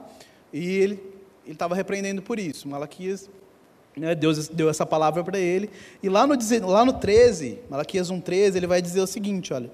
[0.52, 1.02] e ele
[1.46, 2.68] estava repreendendo por isso.
[2.68, 3.30] Malaquias,
[4.14, 5.70] Deus deu essa palavra para ele,
[6.02, 9.70] e lá no, lá no 13, Malaquias 1,13, ele vai dizer o seguinte, olha,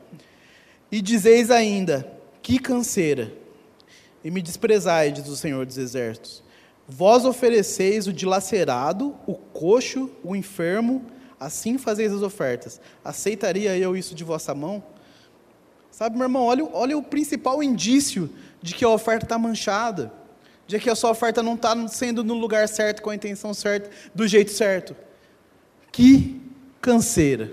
[0.90, 2.06] e dizeis ainda,
[2.42, 3.32] que canseira,
[4.22, 6.44] e me desprezai, diz o Senhor dos Exércitos,
[6.86, 11.04] Vós ofereceis o dilacerado, o coxo, o enfermo,
[11.40, 12.80] assim fazeis as ofertas.
[13.02, 14.84] Aceitaria eu isso de vossa mão?
[15.90, 18.28] Sabe, meu irmão, olha, olha o principal indício
[18.60, 20.12] de que a oferta está manchada,
[20.66, 23.90] de que a sua oferta não está sendo no lugar certo, com a intenção certa,
[24.14, 24.96] do jeito certo.
[25.92, 26.40] Que
[26.80, 27.52] canseira.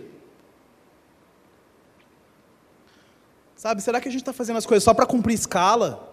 [3.55, 6.09] Sabe, será que a gente está fazendo as coisas só para cumprir escala?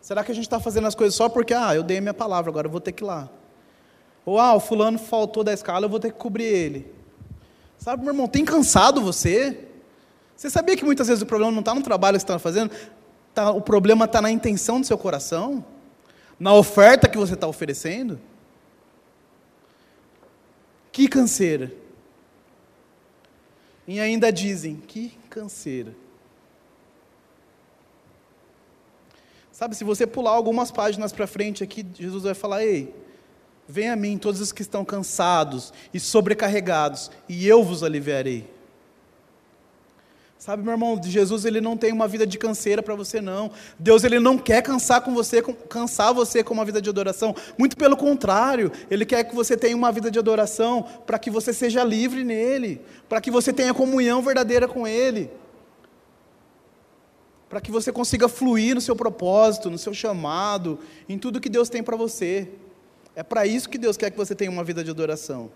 [0.00, 2.14] Será que a gente está fazendo as coisas só porque, ah, eu dei a minha
[2.14, 3.28] palavra, agora eu vou ter que ir lá?
[4.24, 6.94] Ou, ah, o fulano faltou da escala, eu vou ter que cobrir ele.
[7.76, 9.68] Sabe, meu irmão, tem cansado você?
[10.34, 12.70] Você sabia que muitas vezes o problema não está no trabalho que você está fazendo?
[13.34, 15.64] Tá, o problema está na intenção do seu coração?
[16.38, 18.20] Na oferta que você está oferecendo?
[20.92, 21.72] Que canseira.
[23.86, 25.94] E ainda dizem: que canseira.
[29.52, 32.94] Sabe, se você pular algumas páginas para frente aqui, Jesus vai falar: ei,
[33.66, 38.55] venha a mim todos os que estão cansados e sobrecarregados, e eu vos aliviarei.
[40.38, 43.50] Sabe, meu irmão, Jesus ele não tem uma vida de canseira para você não.
[43.78, 47.34] Deus ele não quer cansar com você, cansar você com uma vida de adoração.
[47.56, 51.54] Muito pelo contrário, ele quer que você tenha uma vida de adoração para que você
[51.54, 55.30] seja livre nele, para que você tenha comunhão verdadeira com ele.
[57.48, 60.78] Para que você consiga fluir no seu propósito, no seu chamado,
[61.08, 62.50] em tudo que Deus tem para você.
[63.14, 65.50] É para isso que Deus quer que você tenha uma vida de adoração.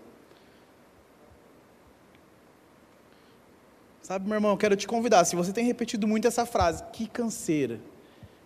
[4.11, 5.23] Sabe, meu irmão, eu quero te convidar.
[5.23, 7.79] Se você tem repetido muito essa frase, que canseira.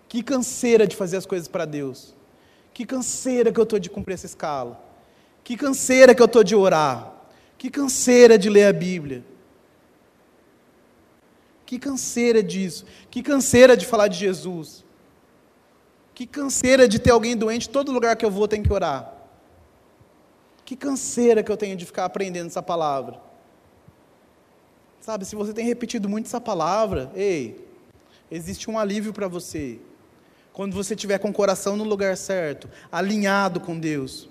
[0.08, 2.16] Que canseira de fazer as coisas para Deus.
[2.72, 4.80] Que canseira que eu estou de cumprir essa escala.
[5.44, 7.16] Que canseira que eu estou de orar.
[7.58, 9.26] Que canseira de ler a Bíblia.
[11.66, 12.86] Que canseira disso.
[13.10, 14.86] Que canseira de falar de Jesus.
[16.14, 19.12] Que canseira de ter alguém doente, todo lugar que eu vou tem que orar.
[20.64, 23.25] Que canseira que eu tenho de ficar aprendendo essa palavra.
[25.06, 27.64] Sabe, se você tem repetido muito essa palavra, ei,
[28.32, 29.78] existe um alívio para você.
[30.52, 34.28] Quando você estiver com o coração no lugar certo, alinhado com Deus.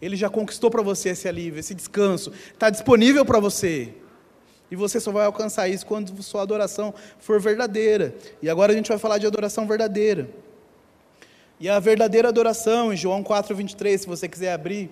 [0.00, 2.32] Ele já conquistou para você esse alívio, esse descanso.
[2.50, 3.92] Está disponível para você.
[4.70, 8.14] E você só vai alcançar isso quando sua adoração for verdadeira.
[8.40, 10.30] E agora a gente vai falar de adoração verdadeira.
[11.60, 14.88] E a verdadeira adoração, em João 4, 23, se você quiser abrir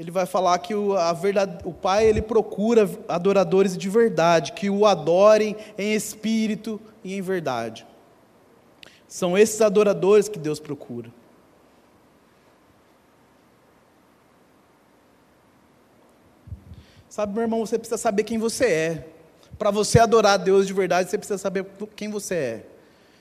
[0.00, 4.70] ele vai falar que o, a verdade, o Pai ele procura adoradores de verdade, que
[4.70, 7.86] o adorem em espírito e em verdade.
[9.06, 11.12] São esses adoradores que Deus procura.
[17.06, 19.08] Sabe, meu irmão, você precisa saber quem você é.
[19.58, 22.66] Para você adorar a Deus de verdade, você precisa saber quem você é.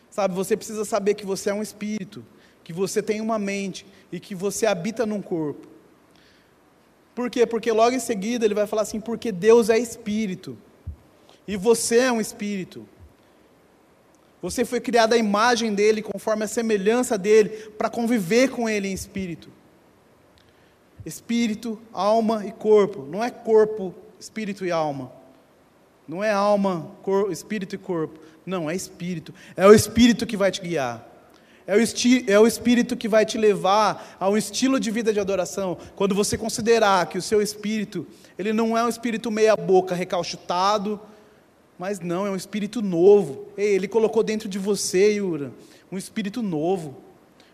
[0.10, 2.26] Sabe, você precisa saber que você é um espírito,
[2.64, 5.79] que você tem uma mente e que você habita num corpo.
[7.20, 7.46] Por quê?
[7.46, 10.58] Porque logo em seguida ele vai falar assim: porque Deus é espírito.
[11.46, 12.88] E você é um espírito.
[14.42, 18.94] Você foi criado à imagem dele, conforme a semelhança dele, para conviver com ele em
[18.94, 19.50] espírito.
[21.06, 23.02] Espírito, alma e corpo.
[23.02, 25.12] Não é corpo, espírito e alma.
[26.08, 28.18] Não é alma, cor, espírito e corpo.
[28.46, 29.34] Não, é espírito.
[29.58, 31.06] É o espírito que vai te guiar.
[31.70, 35.20] É o, é o Espírito que vai te levar a um estilo de vida de
[35.20, 35.78] adoração.
[35.96, 38.08] Quando você considerar que o seu espírito,
[38.40, 41.00] ele não é um espírito meia-boca, recalchutado,
[41.78, 43.50] mas não, é um espírito novo.
[43.56, 45.52] Ei, ele colocou dentro de você, Yura,
[45.92, 46.98] um espírito novo,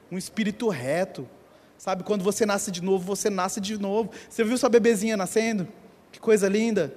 [0.10, 1.28] um espírito reto.
[1.78, 4.12] Sabe, quando você nasce de novo, você nasce de novo.
[4.30, 5.68] Você viu sua bebezinha nascendo?
[6.10, 6.96] Que coisa linda.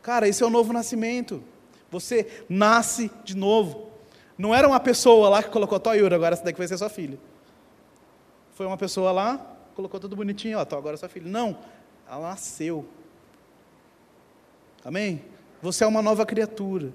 [0.00, 1.42] Cara, esse é o novo nascimento.
[1.90, 3.85] Você nasce de novo.
[4.38, 7.18] Não era uma pessoa lá que colocou, Tó agora essa daqui vai ser sua filha.
[8.54, 11.28] Foi uma pessoa lá, colocou tudo bonitinho, ó, agora é sua filha.
[11.28, 11.58] Não,
[12.08, 12.86] ela nasceu.
[14.84, 15.22] Amém?
[15.62, 16.92] Você é uma nova criatura.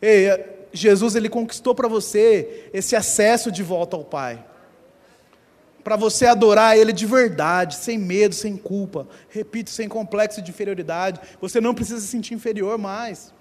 [0.00, 0.28] Ei,
[0.72, 4.44] Jesus ele conquistou para você esse acesso de volta ao Pai.
[5.84, 9.06] Para você adorar Ele de verdade, sem medo, sem culpa.
[9.28, 11.20] Repito, sem complexo de inferioridade.
[11.40, 13.32] Você não precisa se sentir inferior mais.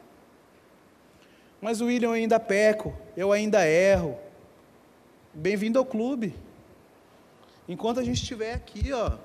[1.61, 4.17] Mas o William eu ainda peco, eu ainda erro.
[5.31, 6.33] Bem-vindo ao clube.
[7.69, 9.17] Enquanto a gente estiver aqui, ó,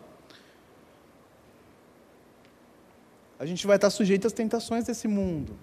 [3.38, 5.58] a gente vai estar sujeito às tentações desse mundo.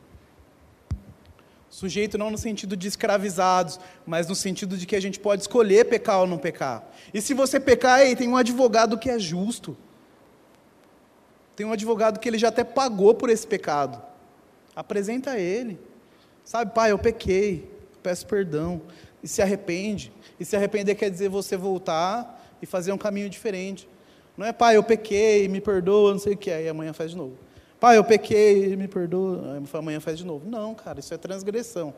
[1.69, 5.86] Sujeito não no sentido de escravizados, mas no sentido de que a gente pode escolher
[5.86, 6.84] pecar ou não pecar.
[7.13, 9.78] E se você pecar, aí tem um advogado que é justo.
[11.55, 14.01] Tem um advogado que ele já até pagou por esse pecado.
[14.76, 15.80] Apresenta ele.
[16.44, 17.70] Sabe, pai, eu pequei,
[18.02, 18.82] peço perdão.
[19.22, 20.12] E se arrepende.
[20.39, 23.88] E se arrepender quer dizer você voltar e fazer um caminho diferente.
[24.36, 27.18] Não é, pai, eu pequei, me perdoa, não sei o que, aí amanhã faz de
[27.18, 27.38] novo.
[27.80, 30.50] Pai, eu pequei, me perdoa, amanhã faz de novo.
[30.50, 31.94] Não, cara, isso é transgressão.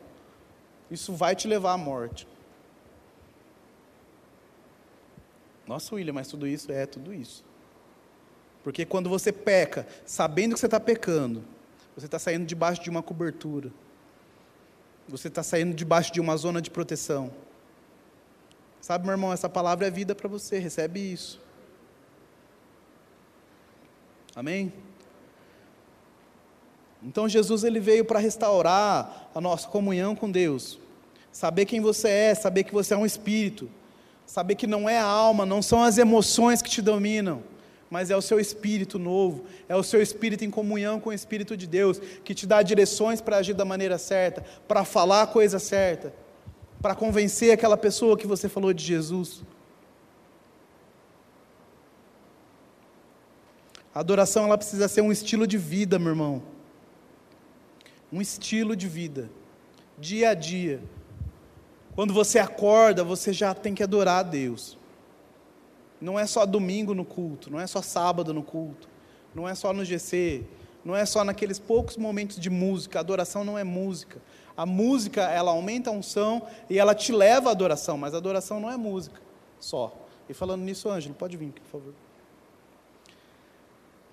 [0.90, 2.26] Isso vai te levar à morte.
[5.66, 7.44] Nossa, William, mas tudo isso é tudo isso.
[8.62, 11.44] Porque quando você peca, sabendo que você está pecando,
[11.96, 13.70] você está saindo debaixo de uma cobertura.
[15.08, 17.30] Você está saindo debaixo de uma zona de proteção.
[18.80, 21.40] Sabe, meu irmão, essa palavra é vida para você, recebe isso.
[24.34, 24.72] Amém?
[27.02, 30.78] Então Jesus ele veio para restaurar a nossa comunhão com Deus.
[31.30, 33.70] Saber quem você é, saber que você é um espírito,
[34.24, 37.42] saber que não é a alma, não são as emoções que te dominam,
[37.90, 41.56] mas é o seu espírito novo, é o seu espírito em comunhão com o Espírito
[41.56, 45.58] de Deus, que te dá direções para agir da maneira certa, para falar a coisa
[45.58, 46.12] certa,
[46.82, 49.42] para convencer aquela pessoa que você falou de Jesus.
[53.94, 56.42] A adoração ela precisa ser um estilo de vida, meu irmão.
[58.12, 59.30] Um estilo de vida,
[59.98, 60.82] dia a dia.
[61.94, 64.76] Quando você acorda, você já tem que adorar a Deus.
[66.00, 68.88] Não é só domingo no culto, não é só sábado no culto,
[69.34, 70.44] não é só no GC,
[70.84, 72.98] não é só naqueles poucos momentos de música.
[72.98, 74.20] A adoração não é música.
[74.56, 78.60] A música, ela aumenta a unção e ela te leva à adoração, mas a adoração
[78.60, 79.20] não é música
[79.58, 79.92] só.
[80.28, 81.94] E falando nisso, Ângelo, pode vir, por favor.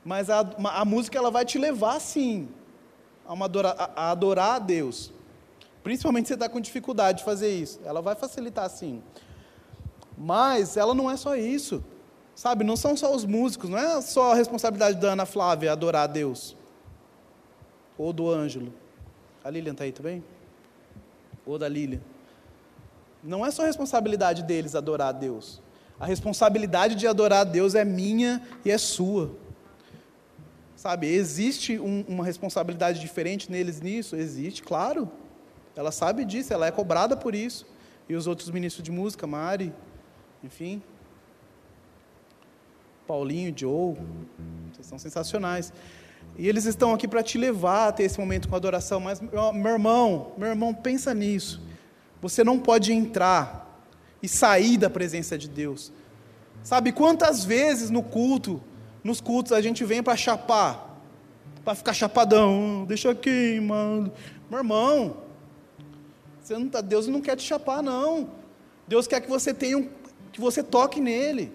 [0.03, 2.49] Mas a, a música, ela vai te levar, sim,
[3.25, 5.11] a, uma adora, a, a adorar a Deus.
[5.81, 7.79] Principalmente se você está com dificuldade de fazer isso.
[7.85, 9.01] Ela vai facilitar, sim.
[10.17, 11.83] Mas ela não é só isso.
[12.35, 16.03] Sabe, não são só os músicos, não é só a responsabilidade da Ana Flávia adorar
[16.03, 16.55] a Deus.
[17.97, 18.73] Ou do Ângelo.
[19.43, 20.23] A Lilian está aí também?
[21.45, 22.01] Ou da Lilian.
[23.23, 25.61] Não é só a responsabilidade deles adorar a Deus.
[25.99, 29.31] A responsabilidade de adorar a Deus é minha e é sua.
[30.75, 34.15] Sabe, existe um, uma responsabilidade diferente neles nisso?
[34.15, 35.09] Existe, claro.
[35.75, 37.65] Ela sabe disso, ela é cobrada por isso.
[38.09, 39.73] E os outros ministros de música, Mari,
[40.43, 40.81] enfim.
[43.07, 43.95] Paulinho, Joe,
[44.71, 45.71] vocês são sensacionais.
[46.37, 48.99] E eles estão aqui para te levar a ter esse momento com adoração.
[48.99, 51.61] Mas, meu irmão, meu irmão, pensa nisso.
[52.21, 53.63] Você não pode entrar
[54.21, 55.91] e sair da presença de Deus.
[56.63, 58.61] Sabe quantas vezes no culto,
[59.03, 61.01] nos cultos, a gente vem para chapar,
[61.63, 64.11] para ficar chapadão, deixa aqui, mano.
[64.49, 65.17] Meu irmão,
[66.41, 68.29] você não tá, Deus não quer te chapar, não.
[68.87, 69.89] Deus quer que você tenha um
[70.33, 71.53] que você toque nele.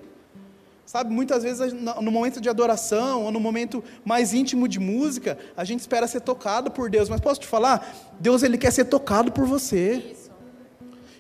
[0.87, 5.63] Sabe, muitas vezes no momento de adoração, ou no momento mais íntimo de música, a
[5.63, 7.11] gente espera ser tocado por Deus.
[7.11, 7.87] Mas posso te falar?
[8.19, 10.17] Deus ele quer ser tocado por você.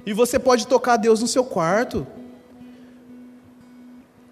[0.06, 2.06] E você pode tocar Deus no seu quarto.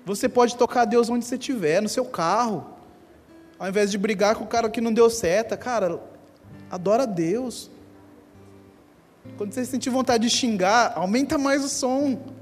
[0.06, 2.64] Você pode tocar Deus onde você estiver, no seu carro.
[3.58, 6.00] Ao invés de brigar com o cara que não deu seta, cara,
[6.70, 7.70] adora Deus.
[9.36, 12.35] Quando você sentir vontade de xingar, aumenta mais o som.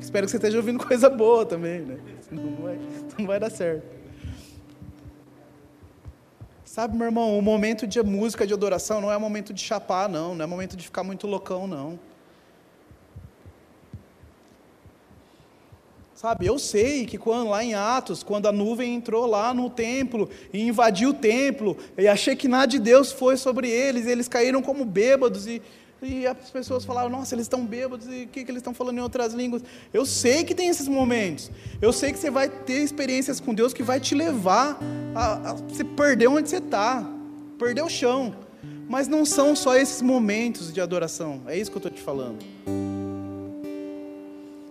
[0.00, 1.98] Espero que você esteja ouvindo coisa boa também, né?
[2.30, 2.78] Não vai,
[3.18, 3.96] não vai dar certo.
[6.64, 10.34] Sabe, meu irmão, o momento de música de adoração não é momento de chapar, não.
[10.34, 11.98] Não é momento de ficar muito loucão, não.
[16.14, 20.30] Sabe, eu sei que quando lá em Atos, quando a nuvem entrou lá no templo
[20.52, 24.62] e invadiu o templo, e achei que nada de Deus foi sobre eles, eles caíram
[24.62, 25.60] como bêbados e
[26.02, 28.98] e as pessoas falavam, nossa, eles estão bêbados, e o que, que eles estão falando
[28.98, 29.62] em outras línguas?
[29.92, 31.50] Eu sei que tem esses momentos.
[31.80, 34.78] Eu sei que você vai ter experiências com Deus que vai te levar
[35.14, 37.02] a, a você perder onde você está,
[37.58, 38.34] perder o chão.
[38.88, 41.40] Mas não são só esses momentos de adoração.
[41.46, 42.44] É isso que eu estou te falando.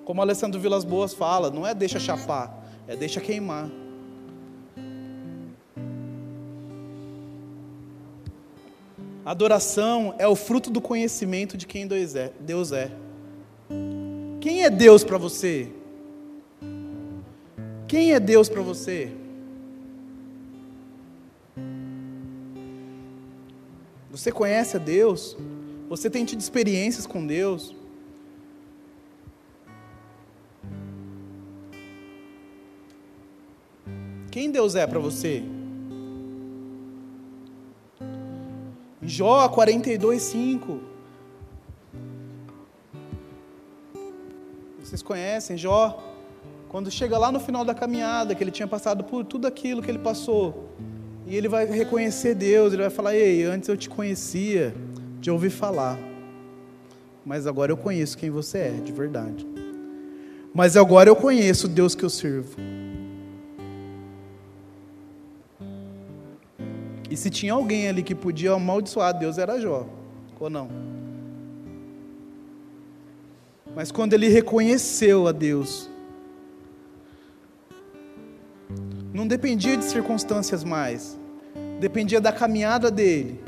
[0.06, 3.70] Como Alessandro Vilas Boas fala, não é deixa chapar, é deixa queimar.
[9.26, 12.92] Adoração é o fruto do conhecimento de quem é, Deus é.
[14.40, 15.72] Quem é Deus para você?
[17.88, 19.12] Quem é Deus para você?
[24.12, 25.36] Você conhece a Deus?
[25.90, 27.76] Você tem tido experiências com Deus?
[34.30, 35.55] Quem Deus é para você?
[39.08, 40.80] Jó 42, 5.
[44.84, 46.04] Vocês conhecem Jó?
[46.70, 49.90] Quando chega lá no final da caminhada, que ele tinha passado por tudo aquilo que
[49.90, 50.70] ele passou,
[51.26, 54.76] e ele vai reconhecer Deus, ele vai falar: Ei, antes eu te conhecia
[55.20, 55.98] de ouvir falar,
[57.26, 59.46] mas agora eu conheço quem você é, de verdade.
[60.54, 62.56] Mas agora eu conheço o Deus que eu sirvo.
[67.16, 69.88] E se tinha alguém ali que podia amaldiçoar Deus, era Jó,
[70.38, 70.68] ou não?
[73.74, 75.90] Mas quando ele reconheceu a Deus,
[79.14, 81.18] não dependia de circunstâncias mais,
[81.80, 83.40] dependia da caminhada dele.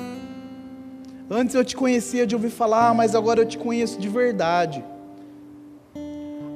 [1.30, 4.82] Antes eu te conhecia de ouvir falar, mas agora eu te conheço de verdade.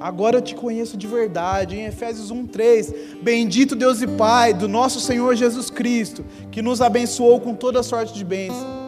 [0.01, 1.75] Agora eu te conheço de verdade.
[1.75, 7.39] Em Efésios 1:3, bendito Deus e Pai do nosso Senhor Jesus Cristo, que nos abençoou
[7.39, 8.81] com toda sorte de bênçãos.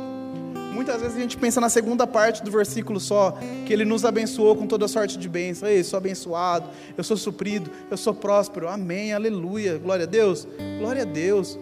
[0.73, 4.55] Muitas vezes a gente pensa na segunda parte do versículo só, que ele nos abençoou
[4.55, 5.69] com toda sorte de bênção.
[5.69, 8.67] Ei, sou abençoado, eu sou suprido, eu sou próspero.
[8.67, 9.77] Amém, aleluia.
[9.77, 10.47] Glória a Deus.
[10.79, 11.59] Glória a Deus.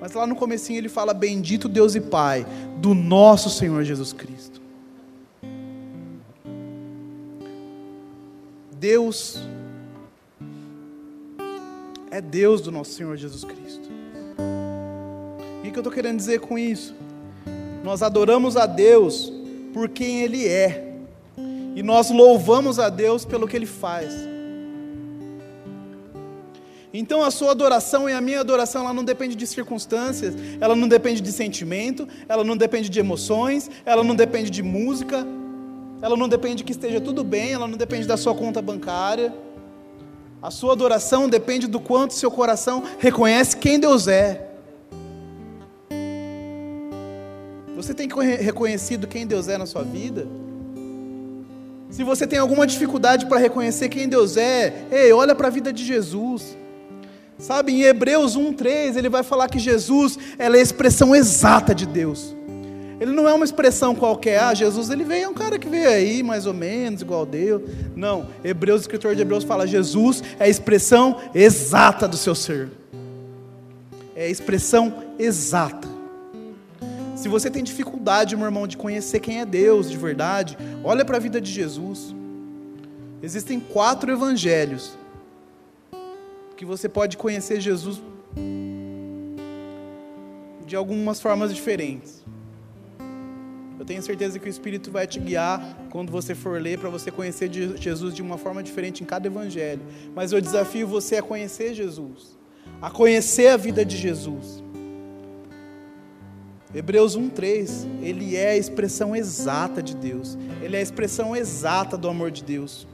[0.00, 2.46] Mas lá no comecinho ele fala: Bendito Deus e Pai
[2.78, 4.55] do nosso Senhor Jesus Cristo.
[8.88, 9.40] Deus
[12.08, 13.88] é Deus do nosso Senhor Jesus Cristo.
[15.58, 16.94] O que eu estou querendo dizer com isso?
[17.82, 19.32] Nós adoramos a Deus
[19.74, 20.94] por quem Ele é,
[21.74, 24.14] e nós louvamos a Deus pelo que Ele faz.
[26.94, 30.86] Então a sua adoração e a minha adoração, ela não depende de circunstâncias, ela não
[30.86, 35.26] depende de sentimento, ela não depende de emoções, ela não depende de música,
[36.06, 39.34] ela não depende que esteja tudo bem, ela não depende da sua conta bancária.
[40.40, 44.48] A sua adoração depende do quanto seu coração reconhece quem Deus é.
[47.74, 50.28] Você tem reconhecido quem Deus é na sua vida?
[51.90, 55.72] Se você tem alguma dificuldade para reconhecer quem Deus é, ei, olha para a vida
[55.72, 56.56] de Jesus.
[57.36, 62.35] Sabe, em Hebreus 1:3, ele vai falar que Jesus é a expressão exata de Deus.
[62.98, 65.88] Ele não é uma expressão qualquer, ah, Jesus ele veio, é um cara que veio
[65.88, 67.62] aí, mais ou menos, igual a Deus.
[67.94, 72.70] Não, Hebreus, o escritor de Hebreus fala, Jesus é a expressão exata do seu ser.
[74.14, 75.88] É a expressão exata.
[77.14, 81.18] Se você tem dificuldade, meu irmão, de conhecer quem é Deus de verdade, olha para
[81.18, 82.14] a vida de Jesus.
[83.22, 84.96] Existem quatro evangelhos
[86.56, 88.00] que você pode conhecer Jesus
[90.66, 92.24] de algumas formas diferentes.
[93.78, 97.10] Eu tenho certeza que o Espírito vai te guiar quando você for ler para você
[97.10, 99.82] conhecer Jesus de uma forma diferente em cada evangelho.
[100.14, 102.38] Mas eu desafio você a conhecer Jesus,
[102.80, 104.64] a conhecer a vida de Jesus.
[106.74, 110.36] Hebreus 1:3, ele é a expressão exata de Deus.
[110.62, 112.86] Ele é a expressão exata do amor de Deus.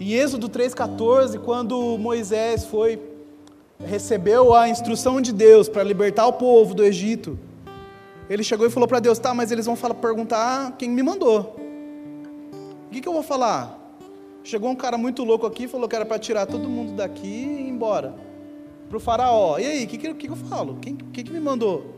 [0.00, 2.98] Em Êxodo 3,14, quando Moisés foi,
[3.84, 7.38] recebeu a instrução de Deus para libertar o povo do Egito,
[8.28, 11.56] ele chegou e falou para Deus: tá, mas eles vão falar, perguntar quem me mandou.
[12.86, 13.78] O que, que eu vou falar?
[14.42, 17.66] Chegou um cara muito louco aqui, falou que era para tirar todo mundo daqui e
[17.66, 18.14] ir embora.
[18.88, 19.58] Para o faraó.
[19.58, 20.78] E aí, o que, que, que, eu falo?
[20.80, 21.94] Quem que, que me mandou?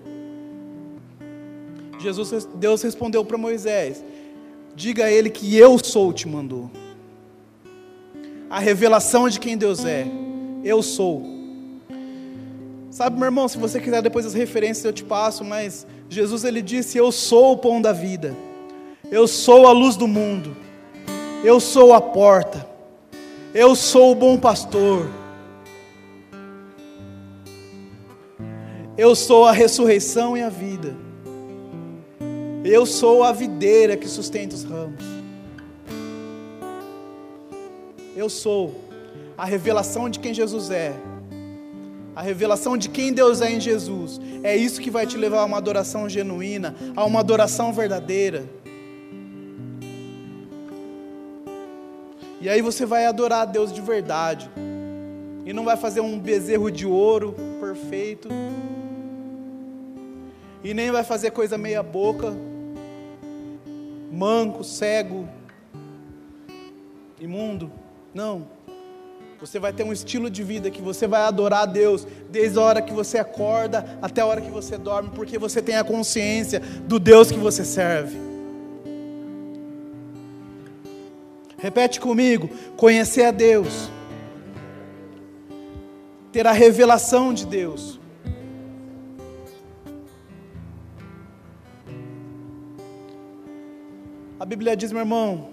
[1.98, 4.04] Jesus, Deus respondeu para Moisés:
[4.74, 6.70] Diga a ele que eu sou te mandou
[8.52, 10.06] a revelação de quem Deus é.
[10.62, 11.41] Eu sou.
[12.92, 16.60] Sabe, meu irmão, se você quiser depois as referências eu te passo, mas Jesus ele
[16.60, 18.36] disse: Eu sou o pão da vida.
[19.10, 20.54] Eu sou a luz do mundo.
[21.42, 22.68] Eu sou a porta.
[23.54, 25.08] Eu sou o bom pastor.
[28.98, 30.94] Eu sou a ressurreição e a vida.
[32.62, 35.02] Eu sou a videira que sustenta os ramos.
[38.14, 38.74] Eu sou
[39.36, 40.94] a revelação de quem Jesus é.
[42.14, 44.20] A revelação de quem Deus é em Jesus.
[44.42, 48.44] É isso que vai te levar a uma adoração genuína, a uma adoração verdadeira.
[52.40, 54.50] E aí você vai adorar a Deus de verdade.
[55.46, 58.28] E não vai fazer um bezerro de ouro perfeito.
[60.62, 62.34] E nem vai fazer coisa meia boca.
[64.12, 65.26] Manco, cego,
[67.18, 67.72] imundo.
[68.12, 68.51] Não.
[69.42, 72.62] Você vai ter um estilo de vida que você vai adorar a Deus desde a
[72.62, 76.60] hora que você acorda até a hora que você dorme, porque você tem a consciência
[76.60, 78.16] do Deus que você serve.
[81.58, 83.90] Repete comigo: conhecer a Deus,
[86.30, 87.98] ter a revelação de Deus.
[94.38, 95.50] A Bíblia diz, meu irmão,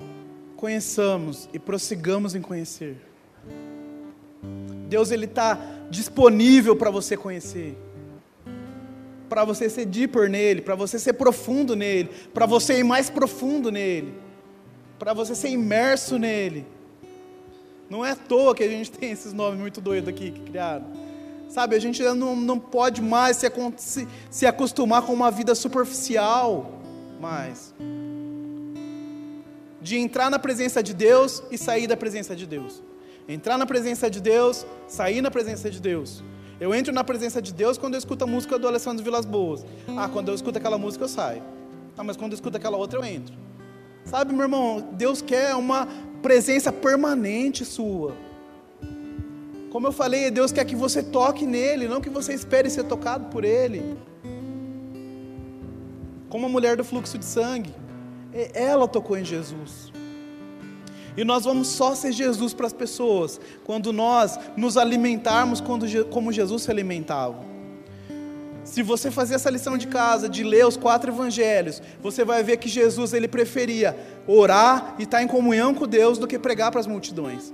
[0.55, 3.08] conheçamos e prossigamos em conhecer.
[4.89, 5.57] Deus ele está
[5.89, 7.77] disponível para você conhecer,
[9.29, 13.71] para você ser deeper nele, para você ser profundo nele, para você ir mais profundo
[13.71, 14.13] nele,
[14.97, 16.65] para você ser imerso nele.
[17.87, 20.87] Não é à toa que a gente tem esses nomes muito doidos aqui que criaram.
[21.47, 26.79] Sabe, a gente não, não pode mais se, se, se acostumar com uma vida superficial
[27.19, 27.73] mais
[29.81, 32.81] de entrar na presença de Deus e sair da presença de Deus.
[33.29, 36.23] Entrar na presença de Deus, sair na presença de Deus.
[36.59, 39.63] Eu entro na presença de Deus quando eu escuto a música do Alessandro Vilas Boas.
[39.95, 41.43] Ah, quando eu escuto aquela música eu saio.
[41.95, 43.35] Ah, mas quando eu escuto aquela outra eu entro.
[44.03, 45.87] Sabe, meu irmão, Deus quer uma
[46.23, 48.15] presença permanente sua.
[49.69, 53.25] Como eu falei, Deus quer que você toque nele, não que você espere ser tocado
[53.25, 53.95] por ele.
[56.29, 57.75] Como a mulher do fluxo de sangue,
[58.55, 59.93] ela tocou em Jesus.
[61.17, 65.61] E nós vamos só ser Jesus para as pessoas quando nós nos alimentarmos
[66.09, 67.49] como Jesus se alimentava.
[68.63, 72.57] Se você fazer essa lição de casa, de ler os quatro evangelhos, você vai ver
[72.57, 73.97] que Jesus ele preferia
[74.27, 77.51] orar e estar em comunhão com Deus do que pregar para as multidões.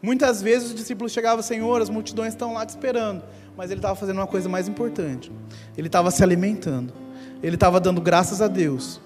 [0.00, 3.22] Muitas vezes os discípulos chegavam, Senhor, as multidões estão lá te esperando,
[3.56, 5.32] mas ele estava fazendo uma coisa mais importante.
[5.76, 6.92] Ele estava se alimentando.
[7.42, 9.00] Ele estava dando graças a Deus.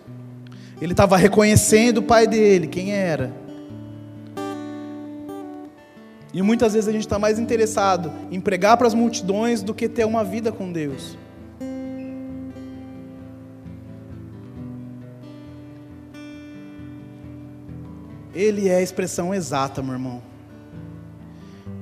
[0.81, 3.33] Ele estava reconhecendo o pai dele, quem era.
[6.33, 9.89] E muitas vezes a gente está mais interessado em pregar para as multidões do que
[9.89, 11.17] ter uma vida com Deus.
[18.35, 20.23] Ele é a expressão exata, meu irmão.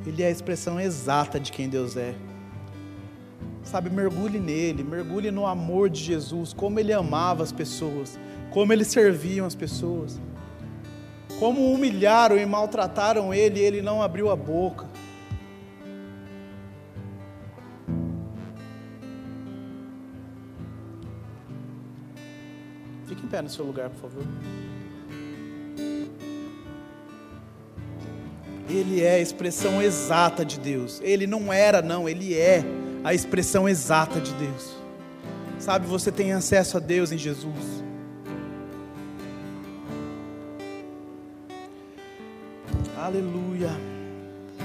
[0.07, 2.15] Ele é a expressão exata de quem Deus é.
[3.65, 8.19] Sabe, mergulhe nele, mergulhe no amor de Jesus, como ele amava as pessoas,
[8.51, 10.21] como ele serviam as pessoas.
[11.39, 14.87] Como humilharam e maltrataram ele, ele não abriu a boca.
[23.07, 24.23] Fique em pé no seu lugar, por favor.
[28.69, 31.01] Ele é a expressão exata de Deus.
[31.03, 32.65] Ele não era, não, ele é
[33.05, 34.75] a expressão exata de Deus.
[35.59, 37.85] Sabe, você tem acesso a Deus em Jesus.
[42.97, 43.71] Aleluia.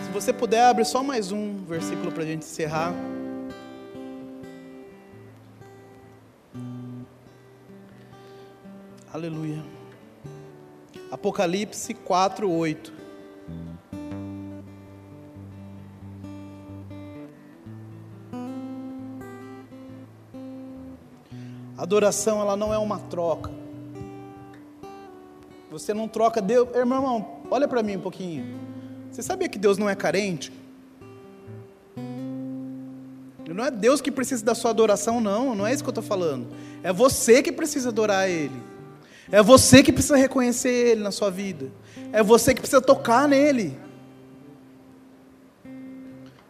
[0.06, 2.94] Se você puder, abre só mais um versículo para a gente encerrar.
[9.12, 9.62] Aleluia.
[11.12, 12.94] Apocalipse 4, 8.
[21.80, 23.50] Adoração, ela não é uma troca.
[25.72, 26.68] Você não troca Deus.
[26.76, 28.60] Irmão, olha para mim um pouquinho.
[29.10, 30.52] Você sabia que Deus não é carente?
[33.48, 35.56] Não é Deus que precisa da sua adoração, não.
[35.56, 36.48] Não é isso que eu estou falando.
[36.84, 38.62] É você que precisa adorar Ele.
[39.32, 41.72] É você que precisa reconhecer Ele na sua vida.
[42.12, 43.80] É você que precisa tocar nele.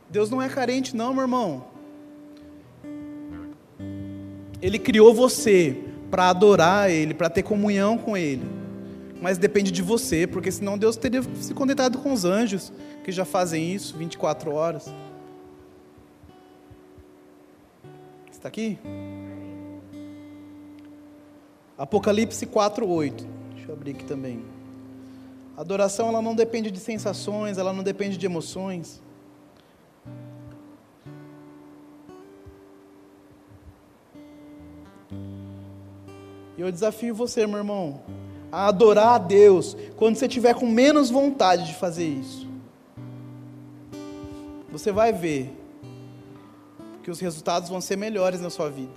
[0.09, 1.68] Deus não é carente, não, meu irmão.
[4.61, 5.77] Ele criou você
[6.09, 8.59] para adorar Ele, para ter comunhão com Ele
[9.21, 12.71] mas depende de você, porque senão Deus teria se contentado com os anjos,
[13.03, 14.93] que já fazem isso 24 horas.
[18.31, 18.77] Está aqui?
[21.77, 23.25] Apocalipse 4:8.
[23.53, 24.41] Deixa eu abrir aqui também.
[25.57, 29.01] A adoração ela não depende de sensações, ela não depende de emoções.
[36.59, 38.01] E eu desafio você, meu irmão,
[38.51, 42.45] a adorar a Deus quando você tiver com menos vontade de fazer isso.
[44.69, 45.57] Você vai ver
[47.01, 48.91] que os resultados vão ser melhores na sua vida.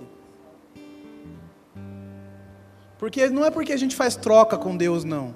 [2.99, 5.33] Porque não é porque a gente faz troca com Deus, não.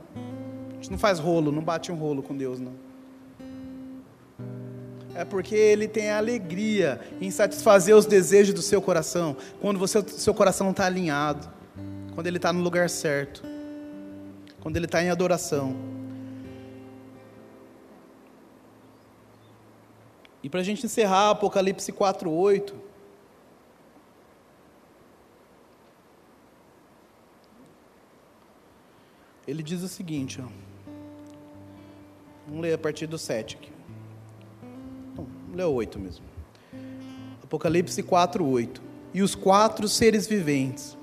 [0.71, 2.73] A gente não faz rolo, não bate um rolo com Deus, não.
[5.15, 10.33] É porque Ele tem alegria em satisfazer os desejos do seu coração, quando você, seu
[10.33, 11.55] coração está alinhado,
[12.17, 13.43] quando ele está no lugar certo
[14.59, 15.75] quando ele está em adoração.
[20.41, 22.75] E para a gente encerrar, Apocalipse 4, 8.
[29.47, 30.47] Ele diz o seguinte, ó.
[32.47, 33.71] Vamos ler a partir do 7 aqui.
[35.15, 36.25] Vamos ler o 8 mesmo.
[37.43, 38.81] Apocalipse 4, 8.
[39.13, 40.97] E os quatro seres viventes,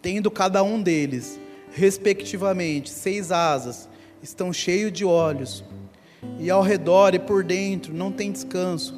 [0.00, 1.38] tendo cada um deles
[1.72, 3.88] respectivamente, seis asas,
[4.22, 5.64] estão cheios de olhos,
[6.38, 8.94] e ao redor e por dentro não tem descanso,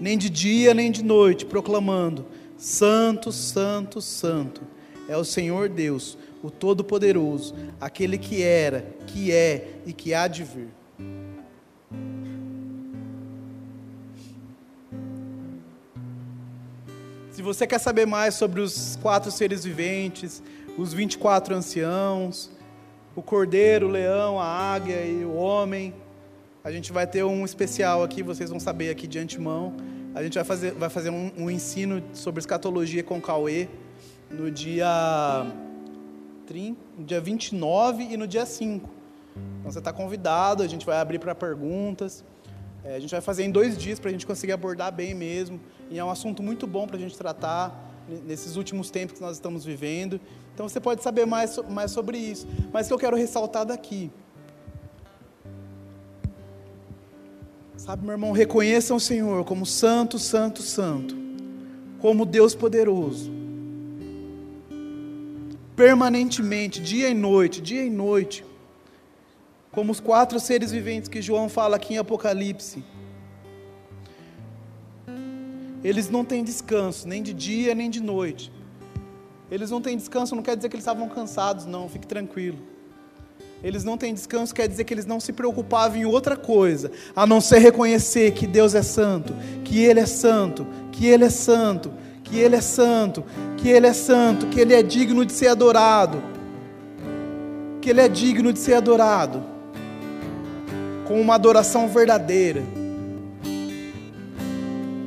[0.00, 2.26] nem de dia nem de noite, proclamando:
[2.56, 4.62] Santo, Santo, Santo
[5.08, 10.42] é o Senhor Deus, o Todo-Poderoso, aquele que era, que é e que há de
[10.42, 10.68] vir.
[17.44, 20.42] Você quer saber mais sobre os quatro seres viventes,
[20.76, 22.50] os 24 anciãos,
[23.14, 25.94] o cordeiro, o leão, a águia e o homem.
[26.64, 29.74] A gente vai ter um especial aqui, vocês vão saber aqui de antemão.
[30.14, 33.68] A gente vai fazer, vai fazer um, um ensino sobre escatologia com Cauê
[34.30, 35.46] no dia,
[36.46, 38.88] 30, no dia 29 e no dia 5.
[39.60, 42.24] Então você está convidado, a gente vai abrir para perguntas.
[42.84, 45.58] É, a gente vai fazer em dois dias para a gente conseguir abordar bem mesmo.
[45.90, 47.92] E é um assunto muito bom para a gente tratar
[48.26, 50.20] nesses últimos tempos que nós estamos vivendo.
[50.52, 52.46] Então você pode saber mais, mais sobre isso.
[52.72, 54.10] Mas o que eu quero ressaltar daqui.
[57.76, 61.16] Sabe, meu irmão, reconheçam o Senhor como santo, santo, santo.
[62.00, 63.32] Como Deus poderoso.
[65.74, 68.44] Permanentemente, dia e noite, dia e noite
[69.74, 72.82] como os quatro seres viventes que João fala aqui em Apocalipse.
[75.82, 78.52] Eles não têm descanso, nem de dia nem de noite.
[79.50, 82.58] Eles não têm descanso, não quer dizer que eles estavam cansados, não, fique tranquilo.
[83.64, 87.26] Eles não têm descanso, quer dizer que eles não se preocupavam em outra coisa, a
[87.26, 91.92] não ser reconhecer que Deus é santo, que Ele é santo, que Ele é santo,
[92.22, 93.24] que Ele é santo,
[93.56, 96.22] que Ele é santo, que Ele é digno de ser adorado,
[97.80, 99.53] que Ele é digno de ser adorado
[101.06, 102.62] com uma adoração verdadeira.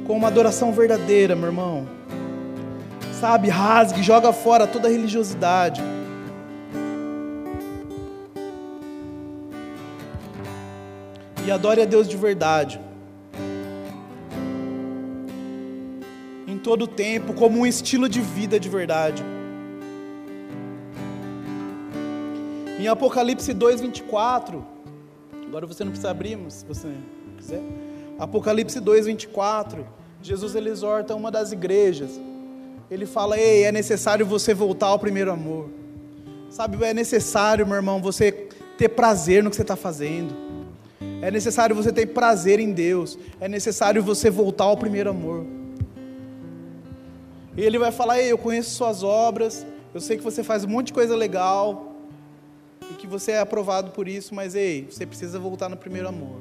[0.06, 1.88] Com uma adoração verdadeira, meu irmão.
[3.20, 5.82] Sabe, rasgue, joga fora toda religiosidade.
[11.46, 12.80] E adore a Deus de verdade.
[16.48, 19.24] Em todo o tempo, como um estilo de vida de verdade.
[22.80, 24.77] Em Apocalipse 2, 24.
[25.48, 26.90] Agora você não precisa abrir, mas se você
[27.38, 27.62] quiser.
[28.20, 29.88] Apocalipse 2, 24.
[30.22, 32.20] Jesus ele exorta uma das igrejas.
[32.92, 35.70] Ele fala: Ei, é necessário você voltar ao primeiro amor.
[36.50, 38.32] Sabe, é necessário, meu irmão, você
[38.78, 40.36] ter prazer no que você está fazendo.
[41.22, 43.18] É necessário você ter prazer em Deus.
[43.40, 45.46] É necessário você voltar ao primeiro amor.
[47.56, 49.66] E ele vai falar: Ei, eu conheço suas obras.
[49.94, 51.87] Eu sei que você faz um monte de coisa legal
[52.92, 56.40] e que você é aprovado por isso, mas ei, você precisa voltar no primeiro amor.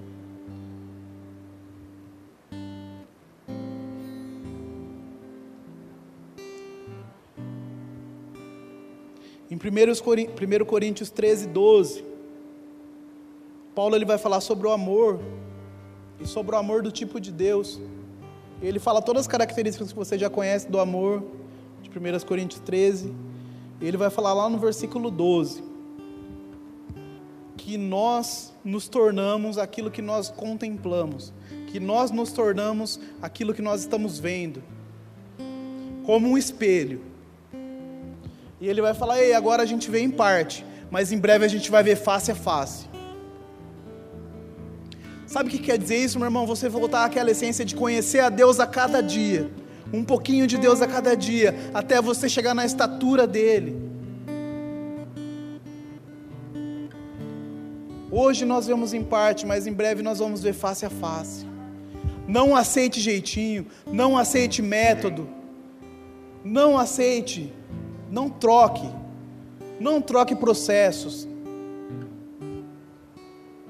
[9.50, 12.04] Em 1 Coríntios 13, 12,
[13.74, 15.20] Paulo ele vai falar sobre o amor
[16.20, 17.80] e sobre o amor do tipo de Deus.
[18.60, 21.22] Ele fala todas as características que você já conhece do amor,
[21.82, 23.12] de 1 Coríntios 13.
[23.80, 25.65] Ele vai falar lá no versículo 12
[27.56, 31.32] que nós nos tornamos aquilo que nós contemplamos,
[31.68, 34.62] que nós nos tornamos aquilo que nós estamos vendo,
[36.04, 37.00] como um espelho.
[38.60, 41.48] E ele vai falar: Ei, agora a gente vê em parte, mas em breve a
[41.48, 42.86] gente vai ver face a face.
[45.26, 46.46] Sabe o que quer dizer isso, meu irmão?
[46.46, 49.50] Você voltar àquela essência de conhecer a Deus a cada dia,
[49.92, 53.85] um pouquinho de Deus a cada dia, até você chegar na estatura dEle.
[58.18, 61.44] Hoje nós vemos em parte, mas em breve nós vamos ver face a face.
[62.26, 65.28] Não aceite jeitinho, não aceite método,
[66.42, 67.52] não aceite,
[68.10, 68.88] não troque,
[69.78, 71.28] não troque processos.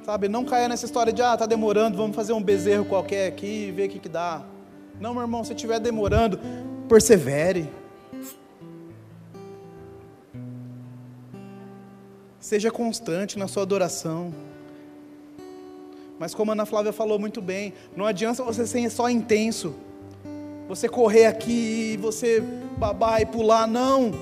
[0.05, 3.67] Sabe, não caia nessa história de, ah, tá demorando, vamos fazer um bezerro qualquer aqui
[3.67, 4.45] e ver o que, que dá.
[5.01, 6.39] Não, meu irmão, se estiver demorando,
[6.89, 7.69] persevere.
[12.47, 14.33] Seja constante na sua adoração.
[16.17, 19.75] Mas como a Ana Flávia falou muito bem, não adianta você ser só intenso.
[20.69, 22.41] Você correr aqui e você
[22.79, 24.13] babar e pular, não.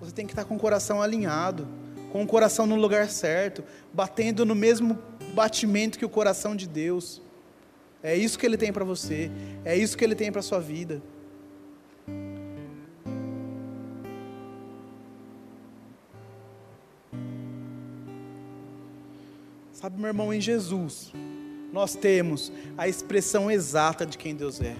[0.00, 1.68] Você tem que estar com o coração alinhado,
[2.10, 3.62] com o coração no lugar certo,
[3.92, 4.98] batendo no mesmo
[5.34, 7.20] batimento que o coração de Deus.
[8.02, 9.30] É isso que ele tem para você,
[9.62, 11.02] é isso que ele tem para sua vida.
[19.78, 21.12] Sabe, meu irmão, em Jesus,
[21.70, 24.74] nós temos a expressão exata de quem Deus é.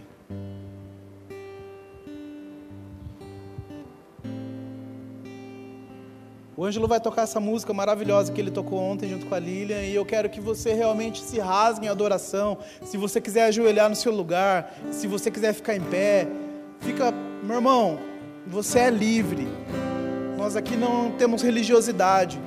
[6.57, 9.83] O Ângelo vai tocar essa música maravilhosa que ele tocou ontem junto com a Lilian,
[9.83, 12.57] e eu quero que você realmente se rasgue em adoração.
[12.83, 16.27] Se você quiser ajoelhar no seu lugar, se você quiser ficar em pé,
[16.81, 17.99] fica, meu irmão,
[18.47, 19.47] você é livre.
[20.39, 22.46] Nós aqui não temos religiosidade.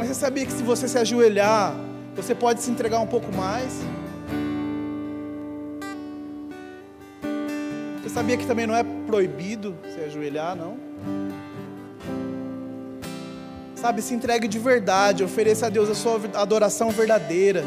[0.00, 1.74] Mas você sabia que se você se ajoelhar,
[2.16, 3.70] você pode se entregar um pouco mais.
[8.00, 10.78] Você sabia que também não é proibido se ajoelhar, não?
[13.74, 17.62] Sabe, se entregue de verdade, ofereça a Deus a sua adoração verdadeira.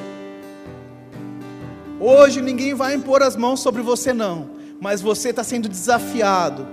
[2.00, 4.50] Hoje ninguém vai impor as mãos sobre você, não,
[4.82, 6.66] mas você está sendo desafiado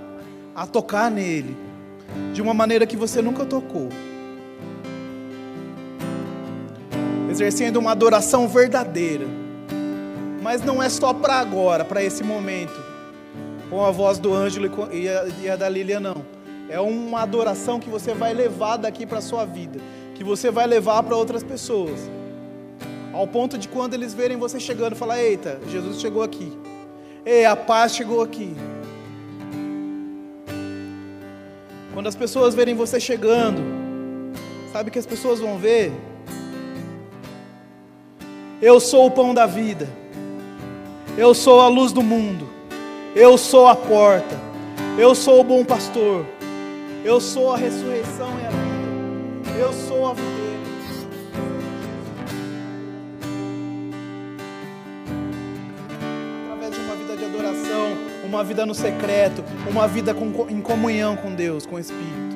[0.55, 1.55] a tocar nele
[2.33, 3.89] de uma maneira que você nunca tocou.
[7.31, 9.25] Exercendo uma adoração verdadeira.
[10.41, 12.77] Mas não é só para agora, para esse momento,
[13.69, 16.25] com a voz do Ângelo e a, e a da Lilia, não.
[16.69, 19.79] É uma adoração que você vai levar daqui para a sua vida,
[20.15, 21.99] que você vai levar para outras pessoas.
[23.13, 26.51] Ao ponto de quando eles verem você chegando, falar: Eita, Jesus chegou aqui.
[27.25, 28.55] Ei, a paz chegou aqui.
[31.93, 33.61] Quando as pessoas verem você chegando,
[34.71, 35.91] sabe que as pessoas vão ver?
[38.61, 39.89] Eu sou o pão da vida.
[41.17, 42.47] Eu sou a luz do mundo.
[43.15, 44.39] Eu sou a porta.
[44.99, 46.27] Eu sou o bom pastor.
[47.03, 49.59] Eu sou a ressurreição e a vida.
[49.59, 50.41] Eu sou a videira.
[56.43, 61.17] Através de uma vida de adoração, uma vida no secreto, uma vida com, em comunhão
[61.17, 62.30] com Deus, com o Espírito.